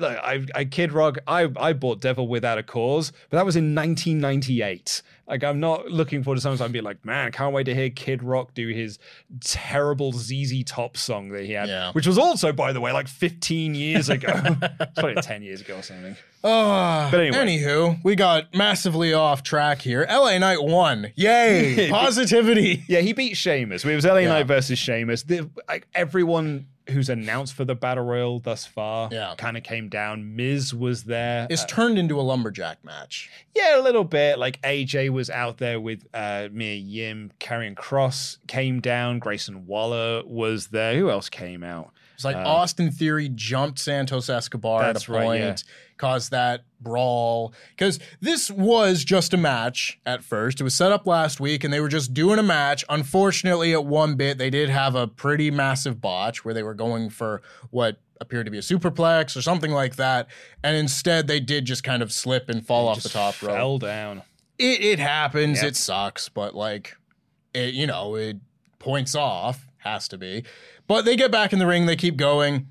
[0.00, 1.18] I, I, I Kid Rock.
[1.26, 5.02] I, I bought Devil Without a Cause, but that was in 1998.
[5.26, 6.64] Like, I'm not looking forward to something.
[6.64, 8.98] I'm be like, man, I can't wait to hear Kid Rock do his
[9.40, 11.92] terrible ZZ Top song that he had, Yeah.
[11.92, 14.28] which was also, by the way, like 15 years ago.
[14.62, 16.16] it's probably 10 years ago or something.
[16.44, 17.36] Uh, But anyway.
[17.58, 20.04] anywho, we got massively off track here.
[20.10, 21.12] LA Knight won.
[21.14, 21.88] Yay!
[21.90, 22.84] Positivity.
[22.88, 23.84] Yeah, he beat Sheamus.
[23.84, 24.28] It was LA Yeah.
[24.28, 25.22] Knight versus Sheamus.
[25.22, 29.34] The, like, everyone who's announced for the Battle Royal thus far Yeah.
[29.38, 30.34] kind of came down.
[30.36, 31.46] Miz was there.
[31.50, 33.30] It's Uh, turned into a lumberjack match.
[33.54, 34.38] Yeah, a little bit.
[34.38, 37.32] Like AJ was out there with uh, Mia Yim.
[37.40, 39.18] Karrion Kross came down.
[39.18, 40.94] Grayson Waller was there.
[40.98, 41.92] Who else came out?
[42.30, 45.72] It's like Austin Theory jumped Santos Escobar at Uh, a right, point, yeah.
[45.96, 47.52] caused that brawl.
[47.70, 50.60] Because this was just a match at first.
[50.60, 52.84] It was set up last week, and they were just doing a match.
[52.88, 57.10] Unfortunately, at one bit, they did have a pretty massive botch where they were going
[57.10, 60.28] for what appeared to be a superplex or something like that,
[60.62, 63.56] and instead they did just kind of slip and fall off the top rope.
[63.56, 64.22] Fell down.
[64.60, 65.58] it it happens.
[65.60, 65.70] Yep.
[65.72, 66.96] It sucks, but like
[67.52, 68.36] it, you know, it
[68.78, 70.44] points off has to be.
[70.86, 71.86] But they get back in the ring.
[71.86, 72.68] They keep going.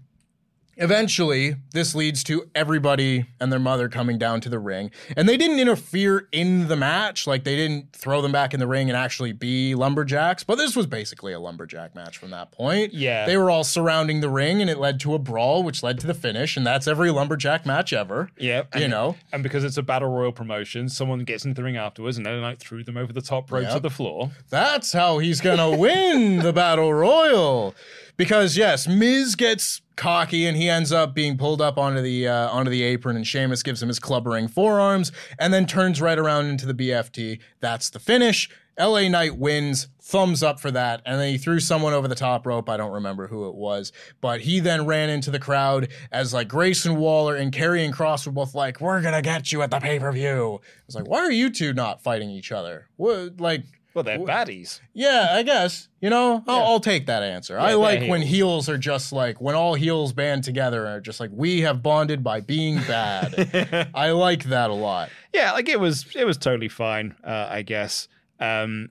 [0.77, 4.91] Eventually, this leads to everybody and their mother coming down to the ring.
[5.15, 7.27] And they didn't interfere in the match.
[7.27, 10.43] Like, they didn't throw them back in the ring and actually be lumberjacks.
[10.43, 12.93] But this was basically a lumberjack match from that point.
[12.93, 13.25] Yeah.
[13.25, 16.07] They were all surrounding the ring, and it led to a brawl, which led to
[16.07, 16.57] the finish.
[16.57, 18.29] And that's every lumberjack match ever.
[18.37, 19.15] Yeah, You know?
[19.31, 22.41] and because it's a battle royal promotion, someone gets into the ring afterwards, and then,
[22.41, 24.31] Knight threw them over the top rope to the floor.
[24.49, 27.75] That's how he's gonna win the battle royal.
[28.21, 32.49] Because yes, Miz gets cocky and he ends up being pulled up onto the uh,
[32.49, 36.45] onto the apron, and Sheamus gives him his clubbering forearms, and then turns right around
[36.45, 37.39] into the BFT.
[37.61, 38.47] That's the finish.
[38.79, 39.87] LA Knight wins.
[39.99, 41.01] Thumbs up for that.
[41.03, 42.69] And then he threw someone over the top rope.
[42.69, 43.91] I don't remember who it was.
[44.19, 48.31] But he then ran into the crowd as like Grayson Waller and Karrion Kross were
[48.31, 50.59] both like, We're gonna get you at the pay-per-view.
[50.63, 52.87] I was like, Why are you two not fighting each other?
[52.97, 54.79] What like Well, they're baddies.
[54.93, 55.89] yeah, I guess.
[55.99, 57.59] You know, I'll, I'll take that answer.
[57.59, 58.69] I they're like when heels.
[58.69, 62.23] are just like, when all heels band together and are just like, we have bonded
[62.23, 63.91] by being bad.
[63.93, 65.09] I like that a lot.
[65.33, 68.07] Yeah, like it was it was totally fine, uh, I guess.
[68.39, 68.89] Um,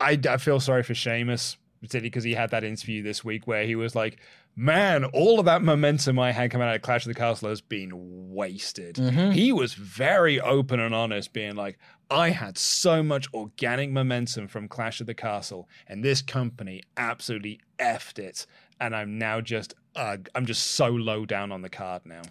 [0.00, 3.64] I, I feel sorry for Sheamus, particularly because he had that interview this week where
[3.64, 4.18] he was like,
[4.60, 7.60] Man, all of that momentum I had coming out of Clash of the Castle has
[7.60, 8.96] been wasted.
[8.96, 11.78] He was very open and honest, being like,
[12.10, 17.60] I had so much organic momentum from Clash of the Castle, and this company absolutely
[17.78, 18.46] effed it.
[18.80, 22.22] And I'm now just, uh, I'm just so low down on the card now.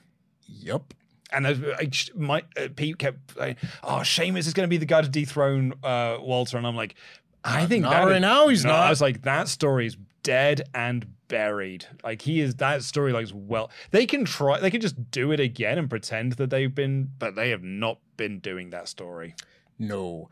[0.48, 0.94] Yep.
[1.32, 4.86] And as I, my uh, Pete kept saying, "Oh, Sheamus is going to be the
[4.86, 6.96] guy to dethrone uh, Walter," and I'm like,
[7.44, 8.84] "I think not that right now, he's No, not.
[8.84, 11.86] I was like, "That story is dead and buried.
[12.04, 13.12] Like he is that story.
[13.12, 16.74] Like well, they can try, they can just do it again and pretend that they've
[16.74, 19.36] been, but they have not been doing that story.
[19.80, 20.30] No.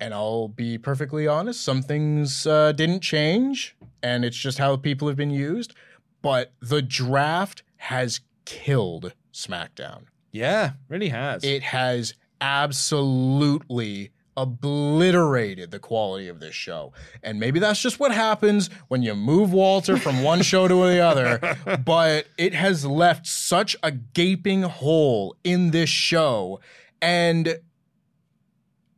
[0.00, 5.06] And I'll be perfectly honest, some things uh, didn't change, and it's just how people
[5.08, 5.74] have been used.
[6.22, 10.04] But the draft has killed SmackDown.
[10.32, 11.44] Yeah, really has.
[11.44, 16.92] It has absolutely obliterated the quality of this show.
[17.22, 21.00] And maybe that's just what happens when you move Walter from one show to the
[21.00, 26.60] other, but it has left such a gaping hole in this show
[27.00, 27.58] and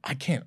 [0.05, 0.45] I can't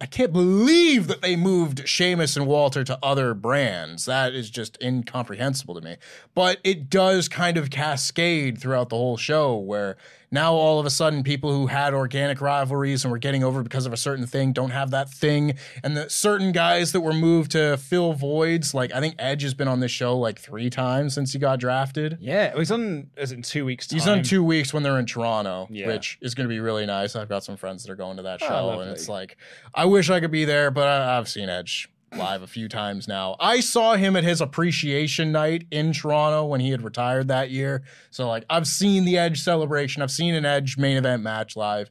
[0.00, 4.04] I can't believe that they moved Sheamus and Walter to other brands.
[4.04, 5.96] That is just incomprehensible to me.
[6.34, 9.96] But it does kind of cascade throughout the whole show where
[10.30, 13.86] now all of a sudden people who had organic rivalries and were getting over because
[13.86, 15.54] of a certain thing don't have that thing.
[15.82, 19.54] And the certain guys that were moved to fill voids, like I think Edge has
[19.54, 22.18] been on this show like three times since he got drafted.
[22.20, 23.86] Yeah, he's on as in two weeks.
[23.88, 23.98] Time.
[23.98, 25.88] He's on two weeks when they're in Toronto, Yeah.
[25.88, 27.16] which is going to be really nice.
[27.16, 28.86] I've got some friends that are going to that Oh, show, lovely.
[28.86, 29.36] and it's like,
[29.74, 33.06] I wish I could be there, but I, I've seen Edge live a few times
[33.06, 33.36] now.
[33.38, 37.82] I saw him at his appreciation night in Toronto when he had retired that year.
[38.10, 41.90] So, like, I've seen the Edge celebration, I've seen an Edge main event match live.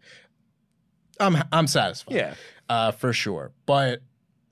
[1.19, 2.33] I'm I'm satisfied Yeah,
[2.69, 3.51] uh, for sure.
[3.65, 4.01] But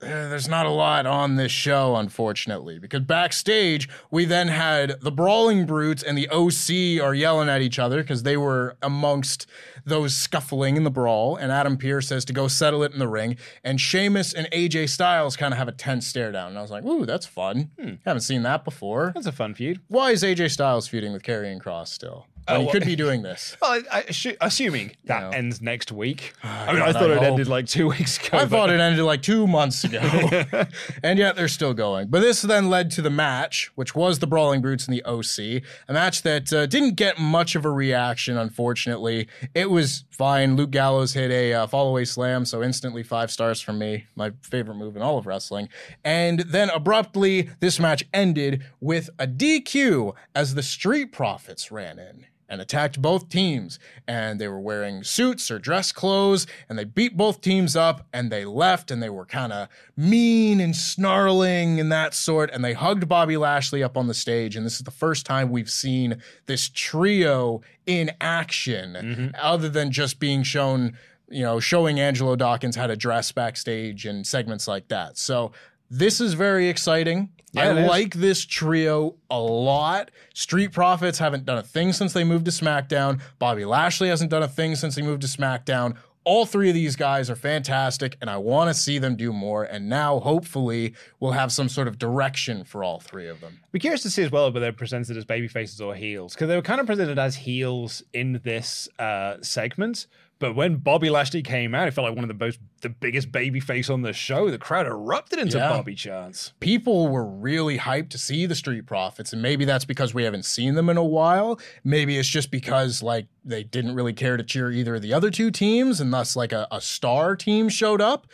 [0.00, 5.10] Eh, there's not a lot on this show, unfortunately, because backstage we then had the
[5.10, 9.46] Brawling Brutes and the OC are yelling at each other because they were amongst
[9.84, 11.34] those scuffling in the brawl.
[11.36, 13.36] And Adam Pearce says to go settle it in the ring.
[13.64, 16.50] And Sheamus and AJ Styles kind of have a tense stare down.
[16.50, 17.70] And I was like, ooh, that's fun.
[17.80, 17.94] Hmm.
[18.04, 19.12] Haven't seen that before.
[19.14, 19.80] that's a fun feud.
[19.88, 22.26] Why is AJ Styles feuding with Karrion Kross still?
[22.48, 23.56] When he well- could be doing this.
[23.62, 25.30] Well, I, I, assu- assuming that know.
[25.30, 26.32] ends next week.
[26.42, 27.22] I mean, God, I thought I it hope.
[27.26, 28.38] ended like two weeks ago.
[28.38, 30.00] I but- thought it ended like two months ago.
[31.02, 32.08] and yet they're still going.
[32.08, 35.62] But this then led to the match, which was the Brawling Brutes and the OC,
[35.88, 39.28] a match that uh, didn't get much of a reaction, unfortunately.
[39.54, 40.56] It was fine.
[40.56, 44.32] Luke Gallows hit a uh, fall away slam, so instantly five stars from me, my
[44.42, 45.68] favorite move in all of wrestling.
[46.04, 52.26] And then abruptly, this match ended with a DQ as the Street Profits ran in
[52.48, 53.78] and attacked both teams.
[54.06, 58.30] And they were wearing suits or dress clothes, and they beat both teams up, and
[58.32, 62.50] they left, and they were kind of mean and snarling and that sort.
[62.52, 64.56] And they hugged Bobby Lashley up on the stage.
[64.56, 69.28] And this is the first time we've seen this trio in action, mm-hmm.
[69.40, 70.96] other than just being shown,
[71.28, 75.18] you know, showing Angelo Dawkins how to dress backstage and segments like that.
[75.18, 75.52] So
[75.90, 77.30] this is very exciting.
[77.52, 80.10] Yeah, I like this trio a lot.
[80.34, 83.20] Street Profits haven't done a thing since they moved to SmackDown.
[83.38, 85.96] Bobby Lashley hasn't done a thing since he moved to SmackDown.
[86.24, 89.64] All three of these guys are fantastic, and I want to see them do more.
[89.64, 93.60] And now, hopefully, we'll have some sort of direction for all three of them.
[93.72, 96.48] Be curious to see as well whether they're presented as baby faces or heels because
[96.48, 100.06] they were kind of presented as heels in this uh, segment.
[100.40, 103.32] But when Bobby Lashley came out, it felt like one of the most the biggest
[103.32, 104.50] baby face on the show.
[104.50, 105.70] The crowd erupted into Yeah.
[105.70, 106.52] Bobby chants.
[106.60, 110.44] people were really hyped to see the Street Profits, and maybe that's because we haven't
[110.44, 111.58] seen them in a while.
[111.82, 115.30] Maybe it's just because like they didn't really care to cheer either of the other
[115.30, 118.28] two teams, and thus like a, a star team showed up.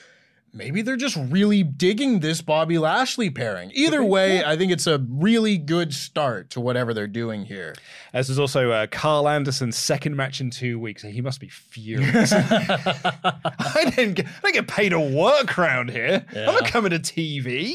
[0.56, 3.72] Maybe they're just really digging this Bobby Lashley pairing.
[3.74, 7.74] Either way, I think it's a really good start to whatever they're doing here.
[8.12, 11.02] This is also uh, Carl Anderson's second match in two weeks.
[11.02, 12.32] He must be furious.
[12.32, 16.24] I didn't get, I didn't get paid to work around here.
[16.36, 17.74] I'm not coming to TV.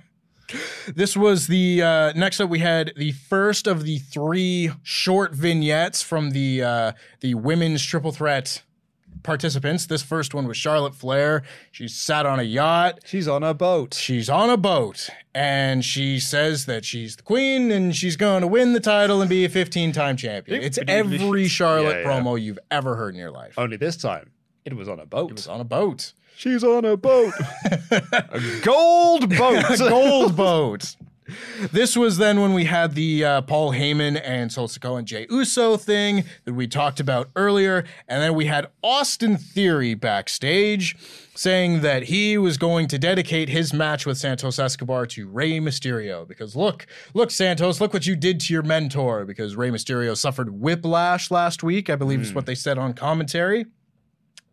[0.94, 2.48] This was the uh, next up.
[2.48, 8.12] We had the first of the three short vignettes from the uh, the women's triple
[8.12, 8.62] threat
[9.22, 9.86] participants.
[9.86, 11.42] This first one was Charlotte Flair.
[11.72, 13.00] She sat on a yacht.
[13.04, 13.94] She's on a boat.
[13.94, 18.46] She's on a boat and she says that she's the queen and she's going to
[18.46, 20.62] win the title and be a 15 time champion.
[20.62, 22.20] It's every Charlotte Yeah, yeah.
[22.20, 23.54] promo you've ever heard in your life.
[23.58, 24.30] Only this time,
[24.64, 25.30] it was on a boat.
[25.30, 26.12] It was on a boat.
[26.36, 27.32] She's on a boat.
[27.90, 29.64] a gold boat.
[29.70, 30.94] a gold boat.
[31.72, 35.26] This was then when we had the uh, Paul Heyman and Solo Sikoa and Jey
[35.30, 37.84] Uso thing that we talked about earlier.
[38.06, 40.96] And then we had Austin Theory backstage
[41.34, 46.26] saying that he was going to dedicate his match with Santos Escobar to Rey Mysterio.
[46.26, 49.24] Because look, look, Santos, look what you did to your mentor.
[49.24, 53.66] Because Rey Mysterio suffered whiplash last week, I believe is what they said on commentary.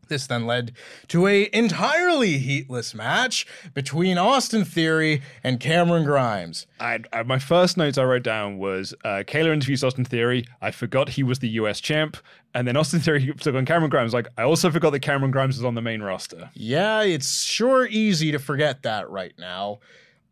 [0.08, 0.74] This then led
[1.10, 6.68] to a entirely heatless match between Austin Theory and Cameron Grimes.
[6.80, 10.46] I, I, my first notes I wrote down was uh, Kayla interviews Austin Theory.
[10.62, 12.18] I forgot he was the US champ.
[12.54, 14.14] And then Austin Theory took on Cameron Grimes.
[14.14, 16.50] Like, I also forgot that Cameron Grimes was on the main roster.
[16.54, 19.80] Yeah, it's sure easy to forget that right now.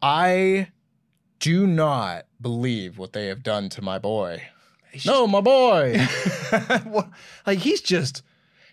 [0.02, 0.70] I
[1.40, 4.44] do not believe what they have done to my boy.
[5.06, 6.06] No, my boy.
[7.48, 8.24] Like, he's just,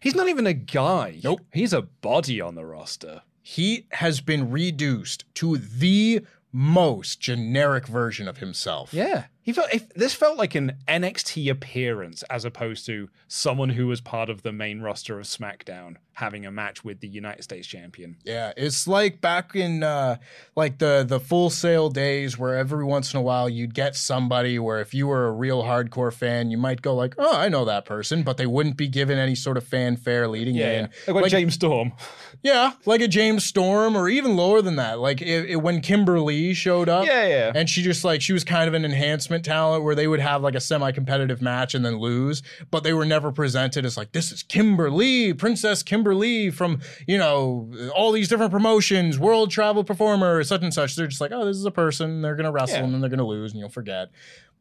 [0.00, 1.20] he's not even a guy.
[1.22, 1.40] Nope.
[1.52, 3.22] He's a body on the roster.
[3.42, 6.20] he has been reduced to the
[6.52, 8.92] most generic version of himself.
[8.92, 9.24] Yeah.
[9.50, 14.00] He felt if this felt like an NXT appearance as opposed to someone who was
[14.00, 18.14] part of the main roster of SmackDown having a match with the United States champion.
[18.24, 20.18] Yeah, it's like back in uh,
[20.54, 24.58] like the the Full Sail days where every once in a while you'd get somebody
[24.58, 27.64] where if you were a real hardcore fan, you might go like, "Oh, I know
[27.64, 30.90] that person," but they wouldn't be given any sort of fanfare leading in.
[31.08, 31.92] Like, like James Storm.
[32.42, 34.98] Yeah, like a James Storm or even lower than that.
[34.98, 37.04] Like it, it, when Kimberly showed up.
[37.04, 37.52] Yeah, yeah.
[37.54, 40.42] And she just like she was kind of an enhancement talent where they would have
[40.42, 44.32] like a semi-competitive match and then lose, but they were never presented as like this
[44.32, 50.62] is Kimberly, Princess Kimberly from, you know, all these different promotions, world travel performer, such
[50.62, 50.96] and such.
[50.96, 52.84] They're just like, "Oh, this is a person, they're going to wrestle Yeah.
[52.84, 54.08] and then they're going to lose and you'll forget."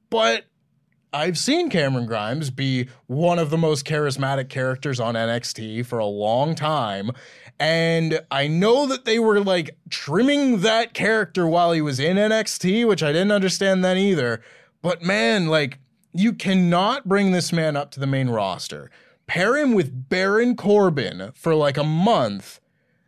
[0.10, 0.46] But
[1.12, 6.06] I've seen Cameron Grimes be one of the most charismatic characters on NXT for a
[6.06, 7.10] long time.
[7.60, 12.88] And I know that they were like trimming that character while he was in NXT,
[12.88, 14.42] which I didn't understand then either.
[14.82, 15.80] But man, like,
[16.14, 18.90] you cannot bring this man up to the main roster,
[19.28, 22.60] pair him with Baron Corbin for like a month,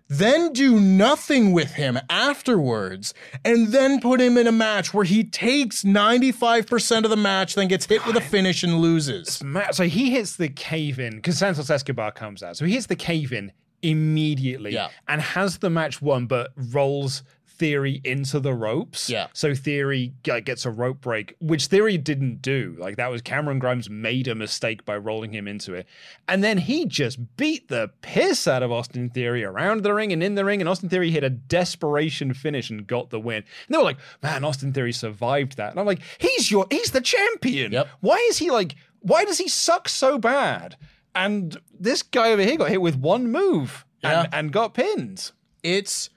[0.07, 3.13] then do nothing with him afterwards,
[3.45, 7.69] and then put him in a match where he takes 95% of the match, then
[7.69, 9.41] gets hit with a finish and loses.
[9.41, 12.57] Ma- So he hits the cave in because Santos Escobar comes out.
[12.57, 14.89] So he hits the cave in immediately Yeah.
[15.07, 17.23] and has the match won, but rolls
[17.61, 19.07] Theory into the ropes.
[19.07, 19.27] Yeah.
[19.33, 22.75] So Theory gets a rope break, which Theory didn't do.
[22.79, 25.85] Like that was Cameron Grimes made a mistake by rolling him into it.
[26.27, 30.23] And then he just beat the piss out of Austin Theory around the ring and
[30.23, 30.59] in the ring.
[30.59, 33.37] And Austin Theory hit a desperation finish and got the win.
[33.37, 35.69] And they were like, man, Austin Theory survived that.
[35.71, 37.71] And I'm like, he's your he's the champion.
[37.71, 37.87] Yep.
[37.99, 40.77] Why is he like why does he suck so bad?
[41.13, 44.21] And this guy over here got hit with one move Yeah.
[44.23, 45.31] and, and got pinned.
[45.61, 46.09] it's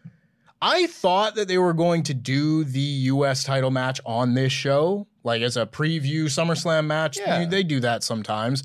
[0.66, 5.06] I thought that they were going to do the US title match on this show,
[5.22, 7.18] like as a preview SummerSlam match.
[7.18, 7.44] Yeah.
[7.44, 8.64] They do that sometimes.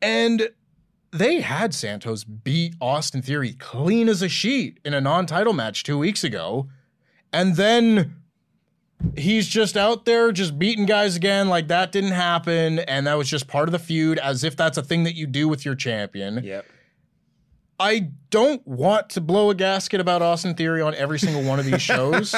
[0.00, 0.48] And
[1.10, 5.98] they had Santos beat Austin Theory clean as a sheet in a non-title match 2
[5.98, 6.68] weeks ago.
[7.34, 8.16] And then
[9.14, 13.28] he's just out there just beating guys again like that didn't happen and that was
[13.28, 15.74] just part of the feud as if that's a thing that you do with your
[15.74, 16.42] champion.
[16.42, 16.64] Yep.
[17.78, 21.66] I don't want to blow a gasket about Austin Theory on every single one of
[21.66, 22.34] these shows,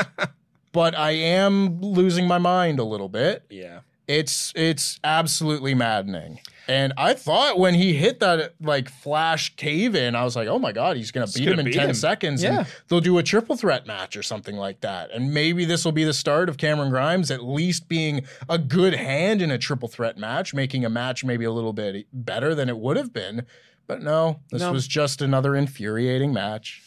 [0.72, 3.44] but I am losing my mind a little bit.
[3.50, 3.80] Yeah.
[4.06, 6.40] It's it's absolutely maddening.
[6.66, 10.58] And I thought when he hit that like flash cave in, I was like, oh
[10.58, 11.94] my god, he's gonna beat gonna him in beat ten him.
[11.94, 12.58] seconds, Yeah.
[12.60, 15.10] and they'll do a triple threat match or something like that.
[15.10, 18.94] And maybe this will be the start of Cameron Grimes at least being a good
[18.94, 22.68] hand in a triple threat match, making a match maybe a little bit better than
[22.70, 23.44] it would have been.
[23.88, 24.70] But no, this No.
[24.72, 26.82] was just another infuriating match.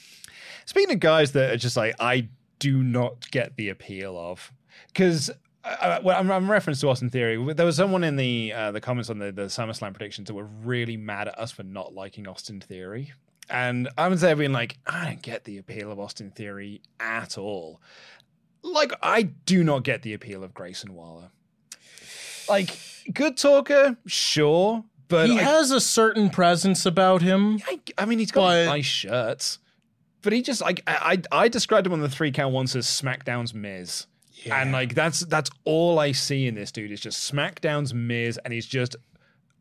[0.65, 2.29] Speaking of guys that are just like, I
[2.59, 4.53] do not get the appeal of,
[4.87, 5.29] because
[5.63, 7.53] uh, well, I'm, I'm reference to Austin Theory.
[7.53, 10.45] There was someone in the uh, the comments on the, the SummerSlam predictions that were
[10.63, 13.13] really mad at us for not liking Austin Theory.
[13.49, 17.37] And I was there being like, I don't get the appeal of Austin Theory at
[17.37, 17.81] all.
[18.63, 21.31] Like, I do not get the appeal of Grayson Waller.
[22.47, 22.77] Like,
[23.13, 27.59] good talker, sure, but he I, has a certain presence about him.
[27.67, 29.59] I, I mean, he's got But- nice shirts,
[30.23, 32.87] but he just like I, I I described him on the three count once as
[32.87, 34.07] SmackDown's Miz,
[34.49, 38.53] and like that's that's all I see in this dude is just SmackDown's Miz, and
[38.53, 38.95] he's just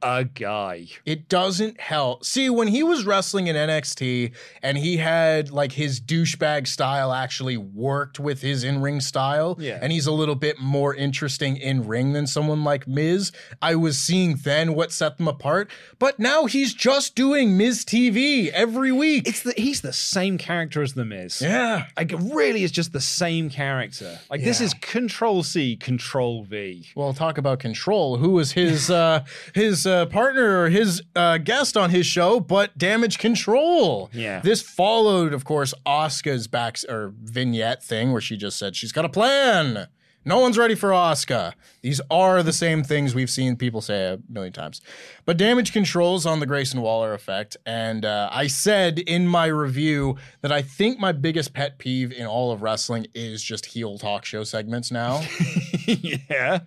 [0.03, 0.87] a guy.
[1.05, 2.25] It doesn't help.
[2.25, 4.33] See, when he was wrestling in NXT
[4.63, 9.79] and he had like his douchebag style actually worked with his in ring style, Yeah.
[9.83, 13.31] and he's a little bit more interesting in ring than someone like Miz,
[13.61, 15.71] I was seeing then what set them apart.
[15.99, 19.29] But now he's just doing Miz TV every week.
[19.29, 21.43] It's the he's the same character as the Miz.
[21.43, 21.87] yeah.
[21.97, 24.19] Like it really is just the same character.
[24.31, 26.87] Like this is Control C, Control V.
[26.95, 28.17] Well, talk about control.
[28.17, 29.25] Who was his uh,
[29.55, 32.41] his uh, partner or his uh, guest on his show?
[32.41, 34.11] But Damage Control.
[34.13, 34.41] Yeah.
[34.41, 39.05] This followed, of course, Asuka's back or vignette thing where she just said she's got
[39.05, 39.89] a plan.
[40.23, 41.55] No one's ready for Asuka.
[41.81, 44.83] These are the same things we've seen people say a million times.
[45.25, 47.57] But damage controls on the Grayson Waller effect.
[47.65, 52.27] And uh, I said in my review that I think my biggest pet peeve in
[52.27, 55.23] all of wrestling is just heel talk show segments now.
[55.87, 56.61] yeah.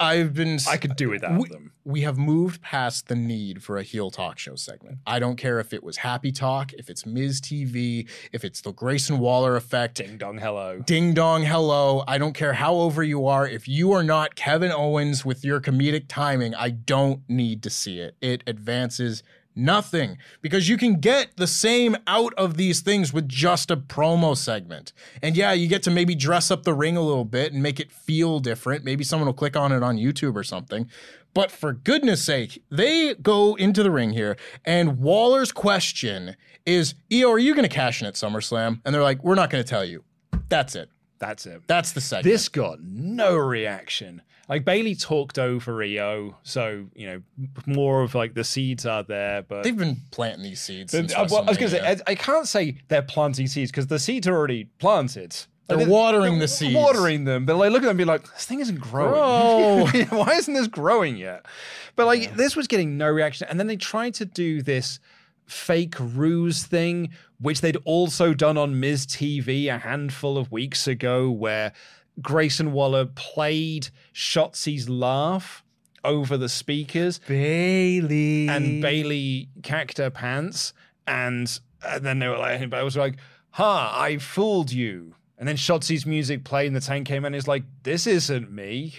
[0.00, 0.58] I've been.
[0.68, 1.72] I could do without we, them.
[1.84, 4.98] we have moved past the need for a heel talk show segment.
[5.06, 8.72] I don't care if it was Happy Talk, if it's Miz TV, if it's the
[8.72, 9.96] Grayson Waller effect.
[9.96, 10.80] Ding dong hello.
[10.80, 12.04] Ding dong, hello.
[12.06, 13.46] I don't care how over you are.
[13.46, 18.00] If you are not Kevin Owens with your comedic timing, I don't need to see
[18.00, 18.16] it.
[18.20, 19.22] It advances
[19.54, 20.18] Nothing.
[20.40, 24.92] Because you can get the same out of these things with just a promo segment.
[25.22, 27.80] And yeah, you get to maybe dress up the ring a little bit and make
[27.80, 28.84] it feel different.
[28.84, 30.88] Maybe someone will click on it on YouTube or something.
[31.34, 34.36] But for goodness sake, they go into the ring here,
[34.66, 36.36] and Waller's question
[36.66, 38.80] is, IYO, are you going to cash in at SummerSlam?
[38.84, 40.04] And they're like, we're not going to tell you.
[40.48, 40.90] That's it.
[41.22, 41.62] That's it.
[41.68, 42.24] That's the segment.
[42.24, 44.22] This got no reaction.
[44.48, 47.22] Like Bayley talked over IYO, so you know
[47.64, 50.90] more of like the seeds are there, but They've been planting these seeds.
[50.90, 53.70] Since Uh, well, I was going to say I, I can't say they're planting seeds
[53.70, 55.36] because the seeds are already planted.
[55.68, 56.74] They're Like, watering they're the seeds.
[56.74, 59.86] watering them, but like look at them, and be like, this thing isn't growing.
[60.10, 61.46] Why isn't this growing yet?
[61.94, 64.98] But like this was getting no reaction, and then they tried to do this
[65.46, 71.30] fake ruse thing, which they'd also done on Miz TV a handful of weeks ago,
[71.30, 71.72] where
[72.20, 75.64] Grayson Waller played Shotzi's laugh
[76.04, 78.48] over the speakers Bayley.
[78.48, 80.72] and Bayley cacked her pants,
[81.06, 83.16] and, and then they were like, but I was like,
[83.52, 87.26] "Ha, I fooled you." And then Shotzi's music played, and the tank came in.
[87.26, 88.94] And he's like, "This isn't me,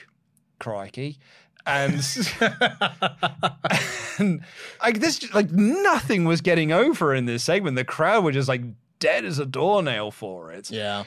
[0.59, 1.19] crikey."
[1.65, 1.93] And,
[4.19, 4.41] and
[4.81, 7.75] like this, like nothing was getting over in this segment.
[7.75, 8.61] The crowd were just like
[8.99, 10.69] dead as a doornail for it.
[10.69, 11.03] Yeah.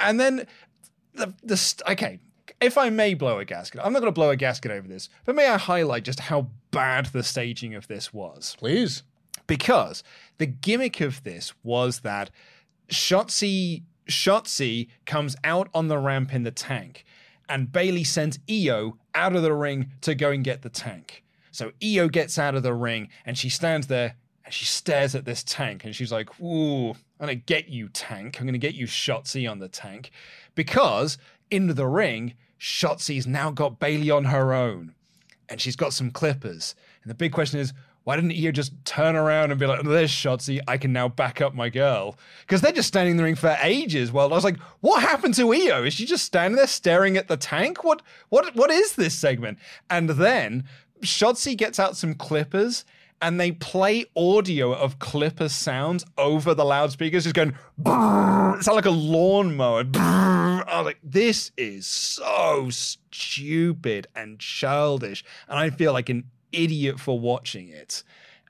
[0.00, 0.46] And then
[1.14, 2.20] the the st- okay,
[2.60, 5.08] if I may blow a gasket, I'm not going to blow a gasket over this,
[5.24, 8.56] but may I highlight just how bad the staging of this was?
[8.58, 9.02] Please.
[9.46, 10.02] Because
[10.38, 12.30] the gimmick of this was that
[12.90, 17.04] Shotzi Shotzi comes out on the ramp in the tank,
[17.48, 21.24] and Bayley sends IYO out of the ring to go and get the tank.
[21.50, 24.14] So IYO gets out of the ring and she stands there
[24.44, 28.38] and she stares at this tank and she's like, Ooh, I'm gonna get you, tank.
[28.38, 30.12] I'm gonna get you Shotzi on the tank.
[30.54, 31.18] Because
[31.50, 34.94] in the ring, Shotzi's now got Bayley on her own
[35.48, 36.74] and she's got some clippers.
[37.02, 37.72] And the big question is,
[38.08, 41.42] why didn't IYO just turn around and be like, there's Shotzi, I can now back
[41.42, 42.16] up my girl?
[42.40, 44.10] Because they're just standing in the ring for ages.
[44.10, 45.84] Well, I was like, what happened to IYO?
[45.84, 47.84] Is she just standing there staring at the tank?
[47.84, 48.00] What
[48.30, 49.58] what what is this segment?
[49.90, 50.64] And then
[51.02, 52.86] Shotzi gets out some clippers
[53.20, 58.86] and they play audio of clipper sounds over the loudspeakers, just going, it sounds like
[58.86, 59.84] a lawnmower.
[59.84, 60.66] Brrr.
[60.66, 65.24] I was like, this is so stupid and childish.
[65.46, 68.02] And I feel like an idiot for watching it.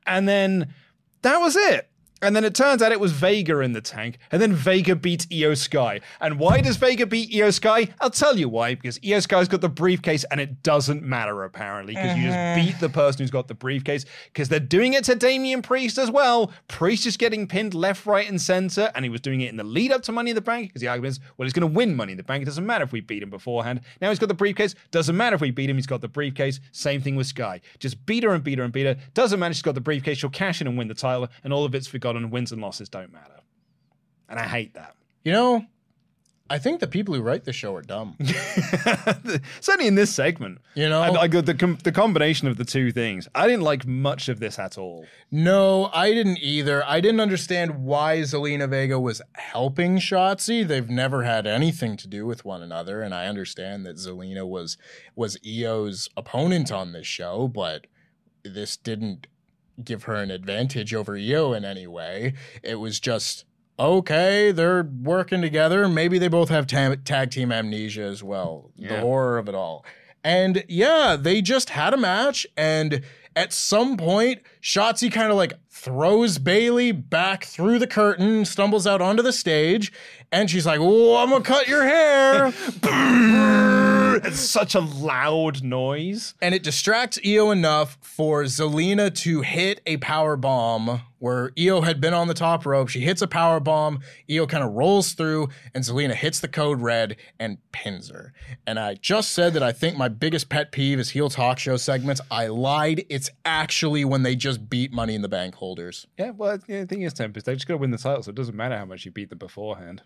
[0.07, 0.75] And then
[1.23, 1.88] that was it.
[2.21, 5.27] And then it turns out it was Vega in the tank, and then Vega beats
[5.33, 6.01] IYO Sky.
[6.21, 7.89] And why does Vega beat IYO Sky?
[8.01, 8.75] I'll tell you why.
[8.75, 11.95] Because IYO Sky's got the briefcase, and it doesn't matter apparently.
[11.95, 12.55] Because you just uh-huh.
[12.57, 14.05] beat the person who's got the briefcase.
[14.33, 16.53] Because they're doing it to Damian Priest as well.
[16.67, 19.65] Priest is getting pinned left, right, and center, and he was doing it in the
[19.65, 20.71] lead up to Money in the Bank.
[20.71, 22.43] Because the argument is, well, he's going to win Money in the Bank.
[22.43, 23.81] It doesn't matter if we beat him beforehand.
[24.01, 24.75] Now he's got the briefcase.
[24.91, 25.77] Doesn't matter if we beat him.
[25.77, 26.59] He's got the briefcase.
[26.73, 27.61] Same thing with Sky.
[27.79, 28.97] Just beat her and beat her and beat her.
[29.15, 29.55] Doesn't matter.
[29.55, 30.19] She's got the briefcase.
[30.19, 32.08] She'll cash in and win the title, and all of it's forgotten.
[32.17, 33.41] And wins and losses don't matter.
[34.29, 34.95] And I hate that.
[35.25, 35.67] You know,
[36.51, 38.17] I think the people who write the show are dumb.
[39.61, 40.59] Certainly in this segment.
[40.75, 41.03] You know?
[41.03, 43.29] I, I the, com- the combination of the two things.
[43.35, 45.05] I didn't like much of this at all.
[45.31, 46.83] No, I didn't either.
[46.87, 50.67] I didn't understand why Zelina Vega was helping Shotzi.
[50.67, 54.79] They've never had anything to do with one another, and I understand that Zelina was
[55.15, 57.87] was IYO's opponent on this show, but
[58.43, 59.27] this didn't
[59.85, 62.35] give her an advantage over IYO in any way.
[62.63, 63.45] It was just
[63.79, 65.89] okay, they're working together.
[65.89, 68.73] Maybe they both have ta- tag team amnesia as well.
[68.77, 69.85] The horror of it all.
[70.25, 73.03] And yeah, they just had a match, and
[73.37, 79.01] at some point, Shotzi kind of like throws Bayley back through the curtain, stumbles out
[79.01, 79.93] onto the stage,
[80.33, 82.53] and she's like, "Oh, I'm gonna cut your hair."
[84.25, 86.35] It's such a loud noise.
[86.43, 92.01] and it distracts IYO enough for Zelina to hit a power bomb where IYO had
[92.01, 92.89] been on the top rope.
[92.89, 94.01] She hits a power bomb.
[94.31, 98.33] IYO kind of rolls through, and Zelina hits the code red and pins her.
[98.67, 101.77] And I just said that I think my biggest pet peeve is heel talk show
[101.77, 102.21] segments.
[102.31, 103.05] I lied.
[103.09, 106.07] It's actually when they just beat Money in the Bank holders.
[106.19, 108.35] Yeah, well, the thing is, Tempest, they just got to win the title, so it
[108.37, 110.03] doesn't matter how much you beat them beforehand.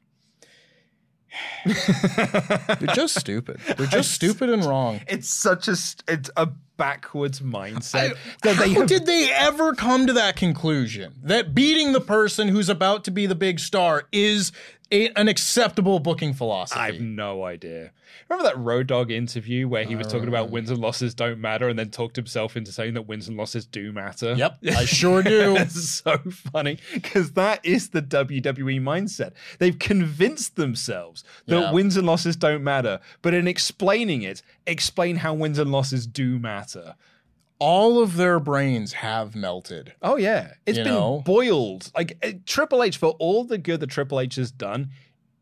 [1.65, 3.59] They're just stupid.
[3.77, 5.01] They're just stupid and wrong.
[5.09, 5.73] It's such a
[6.09, 10.37] it's a backwards mindset I- that they how have did they ever come to that
[10.37, 14.53] conclusion that beating the person who's about to be the big star is
[14.93, 16.79] a, an acceptable booking philosophy?
[16.79, 17.91] I have no idea.
[18.29, 21.69] Remember that Road Dog interview where he was talking about wins and losses don't matter
[21.69, 24.35] and then talked himself into saying that wins and losses do matter?
[24.35, 25.57] Yep, I sure do.
[25.57, 26.19] it's so
[26.53, 29.33] funny because that is the WWE mindset.
[29.59, 31.73] They've convinced themselves that Yeah.
[31.73, 36.39] wins and losses don't matter, but in explaining it, explain how wins and losses do
[36.39, 36.95] matter.
[37.63, 39.95] All of their brains have melted.
[40.03, 41.23] Oh yeah, it's been know?
[41.25, 41.93] boiled.
[41.95, 44.91] Like uh, Triple H, for all the good that Triple H has done,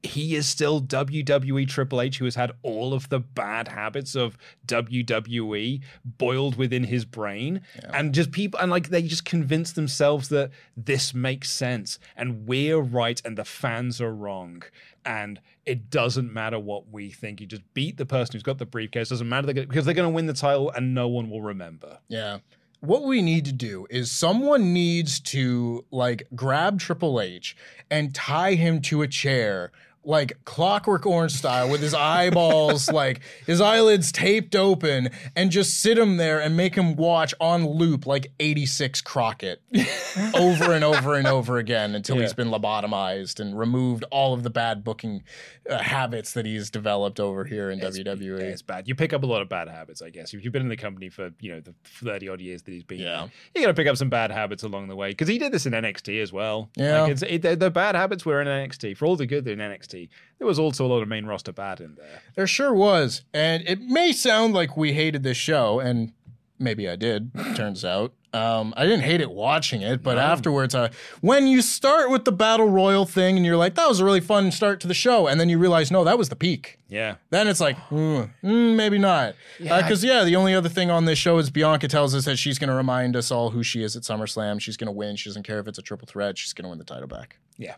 [0.02, 4.36] he is still WWE Triple H, who has had all of the bad habits of
[4.66, 7.62] WWE boiled within his brain,
[7.92, 12.80] and just people, and like they just convince themselves that this makes sense, and we're
[12.80, 14.62] right, and the fans are wrong.
[15.04, 17.40] And it doesn't matter what we think.
[17.40, 19.08] You just beat the person who's got the briefcase.
[19.08, 21.42] Doesn't matter they're gonna- because they're going to win the title, and no one will
[21.42, 21.98] remember.
[22.08, 22.38] Yeah.
[22.80, 27.54] What we need to do is someone needs to like grab Triple H
[27.90, 29.70] and tie him to a chair
[30.02, 35.98] like clockwork orange style with his eyeballs like his eyelids taped open and just sit
[35.98, 39.60] him there and make him watch on loop like 86 Crockett
[40.34, 44.50] over and over and over again until he's been lobotomized and removed all of the
[44.50, 45.22] bad booking
[45.68, 47.82] uh, habits that he's developed over here in E.
[47.82, 48.38] WWE.
[48.40, 48.88] Yeah, it's bad.
[48.88, 50.32] You pick up a lot of bad habits, I guess.
[50.34, 52.82] If you've been in the company for you know the thirty odd years that he's
[52.84, 53.28] been, Yeah.
[53.28, 55.52] there, you got to pick up some bad habits along the way because he did
[55.52, 56.70] this in NXT as well.
[56.76, 57.02] Yeah.
[57.02, 58.96] like it's, it, the, the bad habits were in NXT.
[58.96, 61.80] For all the good in NXT, there was also a lot of main roster bad
[61.80, 62.22] in there.
[62.34, 63.22] There sure was.
[63.34, 66.12] And it may sound like we hated this show, and
[66.58, 68.12] maybe I did, turns out.
[68.32, 72.30] Um, I didn't hate it watching it, but afterwards, uh, when you start with the
[72.30, 75.26] Battle Royal thing and you're like, that was a really fun start to the show,
[75.26, 76.78] and then you realize, no, that was the peak.
[76.88, 79.34] Yeah, Then it's like, mm, mm, maybe not.
[79.58, 82.56] Because, yeah, the only other thing on this show is Bianca tells us that she's
[82.56, 84.60] going to remind us all who she is at SummerSlam.
[84.60, 85.16] She's going to win.
[85.16, 86.38] She doesn't care if it's a triple threat.
[86.38, 87.36] She's going to win the title back.
[87.58, 87.74] yeah.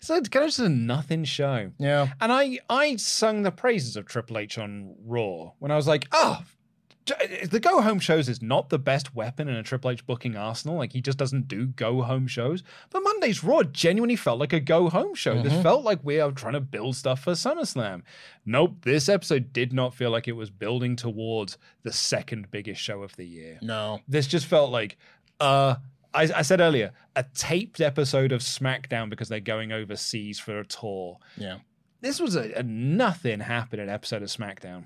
[0.00, 1.72] So it's kind of just a nothing show.
[1.78, 2.08] Yeah.
[2.20, 6.06] And I I sung the praises of Triple H on Raw when I was like,
[6.12, 6.42] oh,
[7.50, 10.76] the go home shows is not the best weapon in a Triple H booking arsenal.
[10.76, 12.62] Like he just doesn't do go home shows.
[12.90, 15.42] But Monday's Raw genuinely felt like a go home show.
[15.42, 18.02] This felt like we are trying to build stuff for SummerSlam.
[18.44, 23.02] Nope, this episode did not feel like it was building towards the second biggest show
[23.02, 23.58] of the year.
[23.62, 24.00] No.
[24.06, 24.96] This just felt like
[25.40, 25.76] uh
[26.14, 30.64] I, I said earlier, a taped episode of SmackDown because they're going overseas for a
[30.64, 31.58] tour Yeah.
[32.00, 34.84] this was a, a nothing happening episode of SmackDown.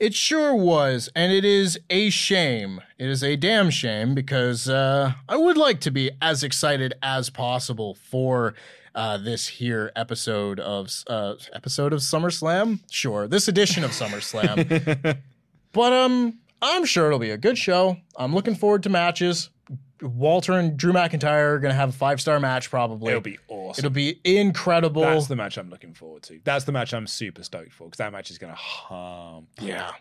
[0.00, 2.80] It sure was, and it is a shame.
[2.98, 7.30] It is a damn shame because uh, I would like to be as excited as
[7.30, 8.54] possible for
[8.96, 12.80] uh, this here episode of uh, episode of SummerSlam.
[12.90, 15.18] Sure, this edition of SummerSlam.
[15.72, 17.96] but um, I'm sure it'll be a good show.
[18.16, 19.50] I'm looking forward to matches.
[20.04, 23.10] Walter and Drew McIntyre are gonna have a five star match probably.
[23.10, 23.80] It'll be awesome.
[23.80, 25.02] It'll be incredible.
[25.02, 26.40] That's the match I'm looking forward to.
[26.44, 29.48] That's the match I'm super stoked for because that match is going to hump.
[29.60, 29.92] Yeah.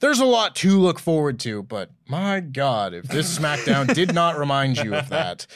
[0.00, 4.38] There's a lot to look forward to, but my God, if this SmackDown did not
[4.38, 5.46] remind you of that.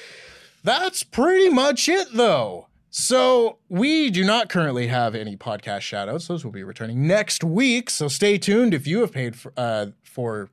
[0.62, 2.68] That's pretty much it, though.
[2.90, 6.28] So, we do not currently have any podcast shoutouts.
[6.28, 7.90] Those will be returning next week.
[7.90, 10.48] So, stay tuned if you have paid for, uh, for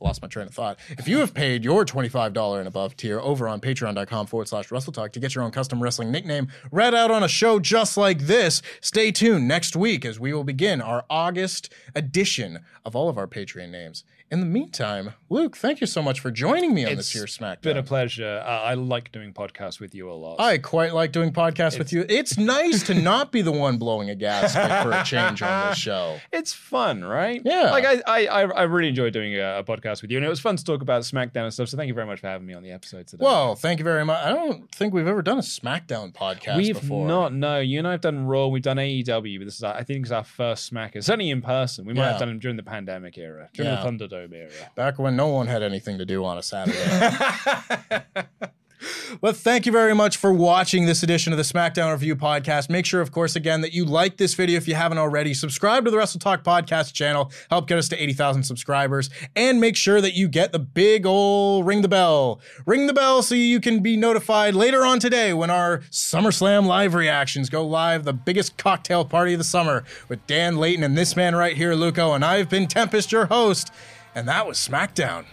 [0.00, 0.78] lost my train of thought.
[0.90, 5.12] If you have paid your $25 and above tier over on patreon.com forward slash WrestleTalk
[5.12, 8.62] to get your own custom wrestling nickname read out on a show just like this,
[8.80, 13.26] stay tuned next week as we will begin our August edition of all of our
[13.26, 14.04] Patreon names.
[14.28, 17.52] In the meantime, Luke, thank you so much for joining me on this here SmackDown.
[17.52, 18.42] It's been a pleasure.
[18.44, 20.40] Uh, I like doing podcasts with you a lot.
[20.40, 22.04] I quite like doing podcasts with you.
[22.08, 25.78] It's nice to not be the one blowing a gasket for a change on this
[25.88, 26.18] show.
[26.32, 27.40] it's fun, right?
[27.44, 27.70] Yeah.
[27.70, 30.40] Like I, I, I really enjoy doing a, a podcast with you, and it was
[30.40, 31.68] fun to talk about SmackDown and stuff.
[31.68, 33.24] So thank you very much for having me on the episode today.
[33.24, 34.24] Well, thank you very much.
[34.24, 37.06] I don't think we've ever done a SmackDown podcast We've before.
[37.06, 37.32] not.
[37.32, 38.48] No, you and I have done Raw.
[38.48, 41.04] We've done AEW, but this is, our, I think, it's our first Smacker.
[41.04, 41.84] Certainly in person.
[41.86, 42.10] We might Yeah.
[42.10, 43.84] have done them during the pandemic era, during Yeah.
[43.84, 44.50] the Thunderdome era.
[44.74, 48.04] back when no one had anything to do on a Saturday.
[49.20, 52.68] Well, thank you very much for watching this edition of the SmackDown Review podcast.
[52.68, 55.32] Make sure, of course, again, that you like this video if you haven't already.
[55.32, 57.30] Subscribe to the WrestleTalk podcast channel.
[57.50, 59.08] Help get us to 80,000 subscribers.
[59.34, 62.40] And make sure that you get the big ol' ring the bell.
[62.66, 66.94] Ring the bell so you can be notified later on today when our SummerSlam live
[66.94, 68.04] reactions go live.
[68.04, 71.74] The biggest cocktail party of the summer with Dan Layton and this man right here,
[71.74, 72.12] Luco.
[72.12, 73.72] And I've been Tempest, your host.
[74.16, 75.26] And that was SmackDown.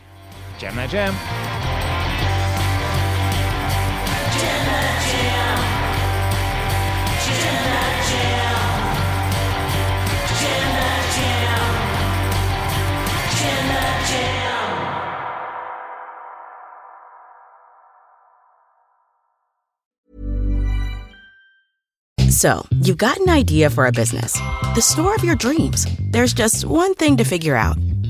[0.60, 1.16] Jam that jam.
[22.30, 24.34] So, you've got an idea for a business,
[24.76, 25.88] the store of your dreams.
[26.12, 27.78] There's just one thing to figure out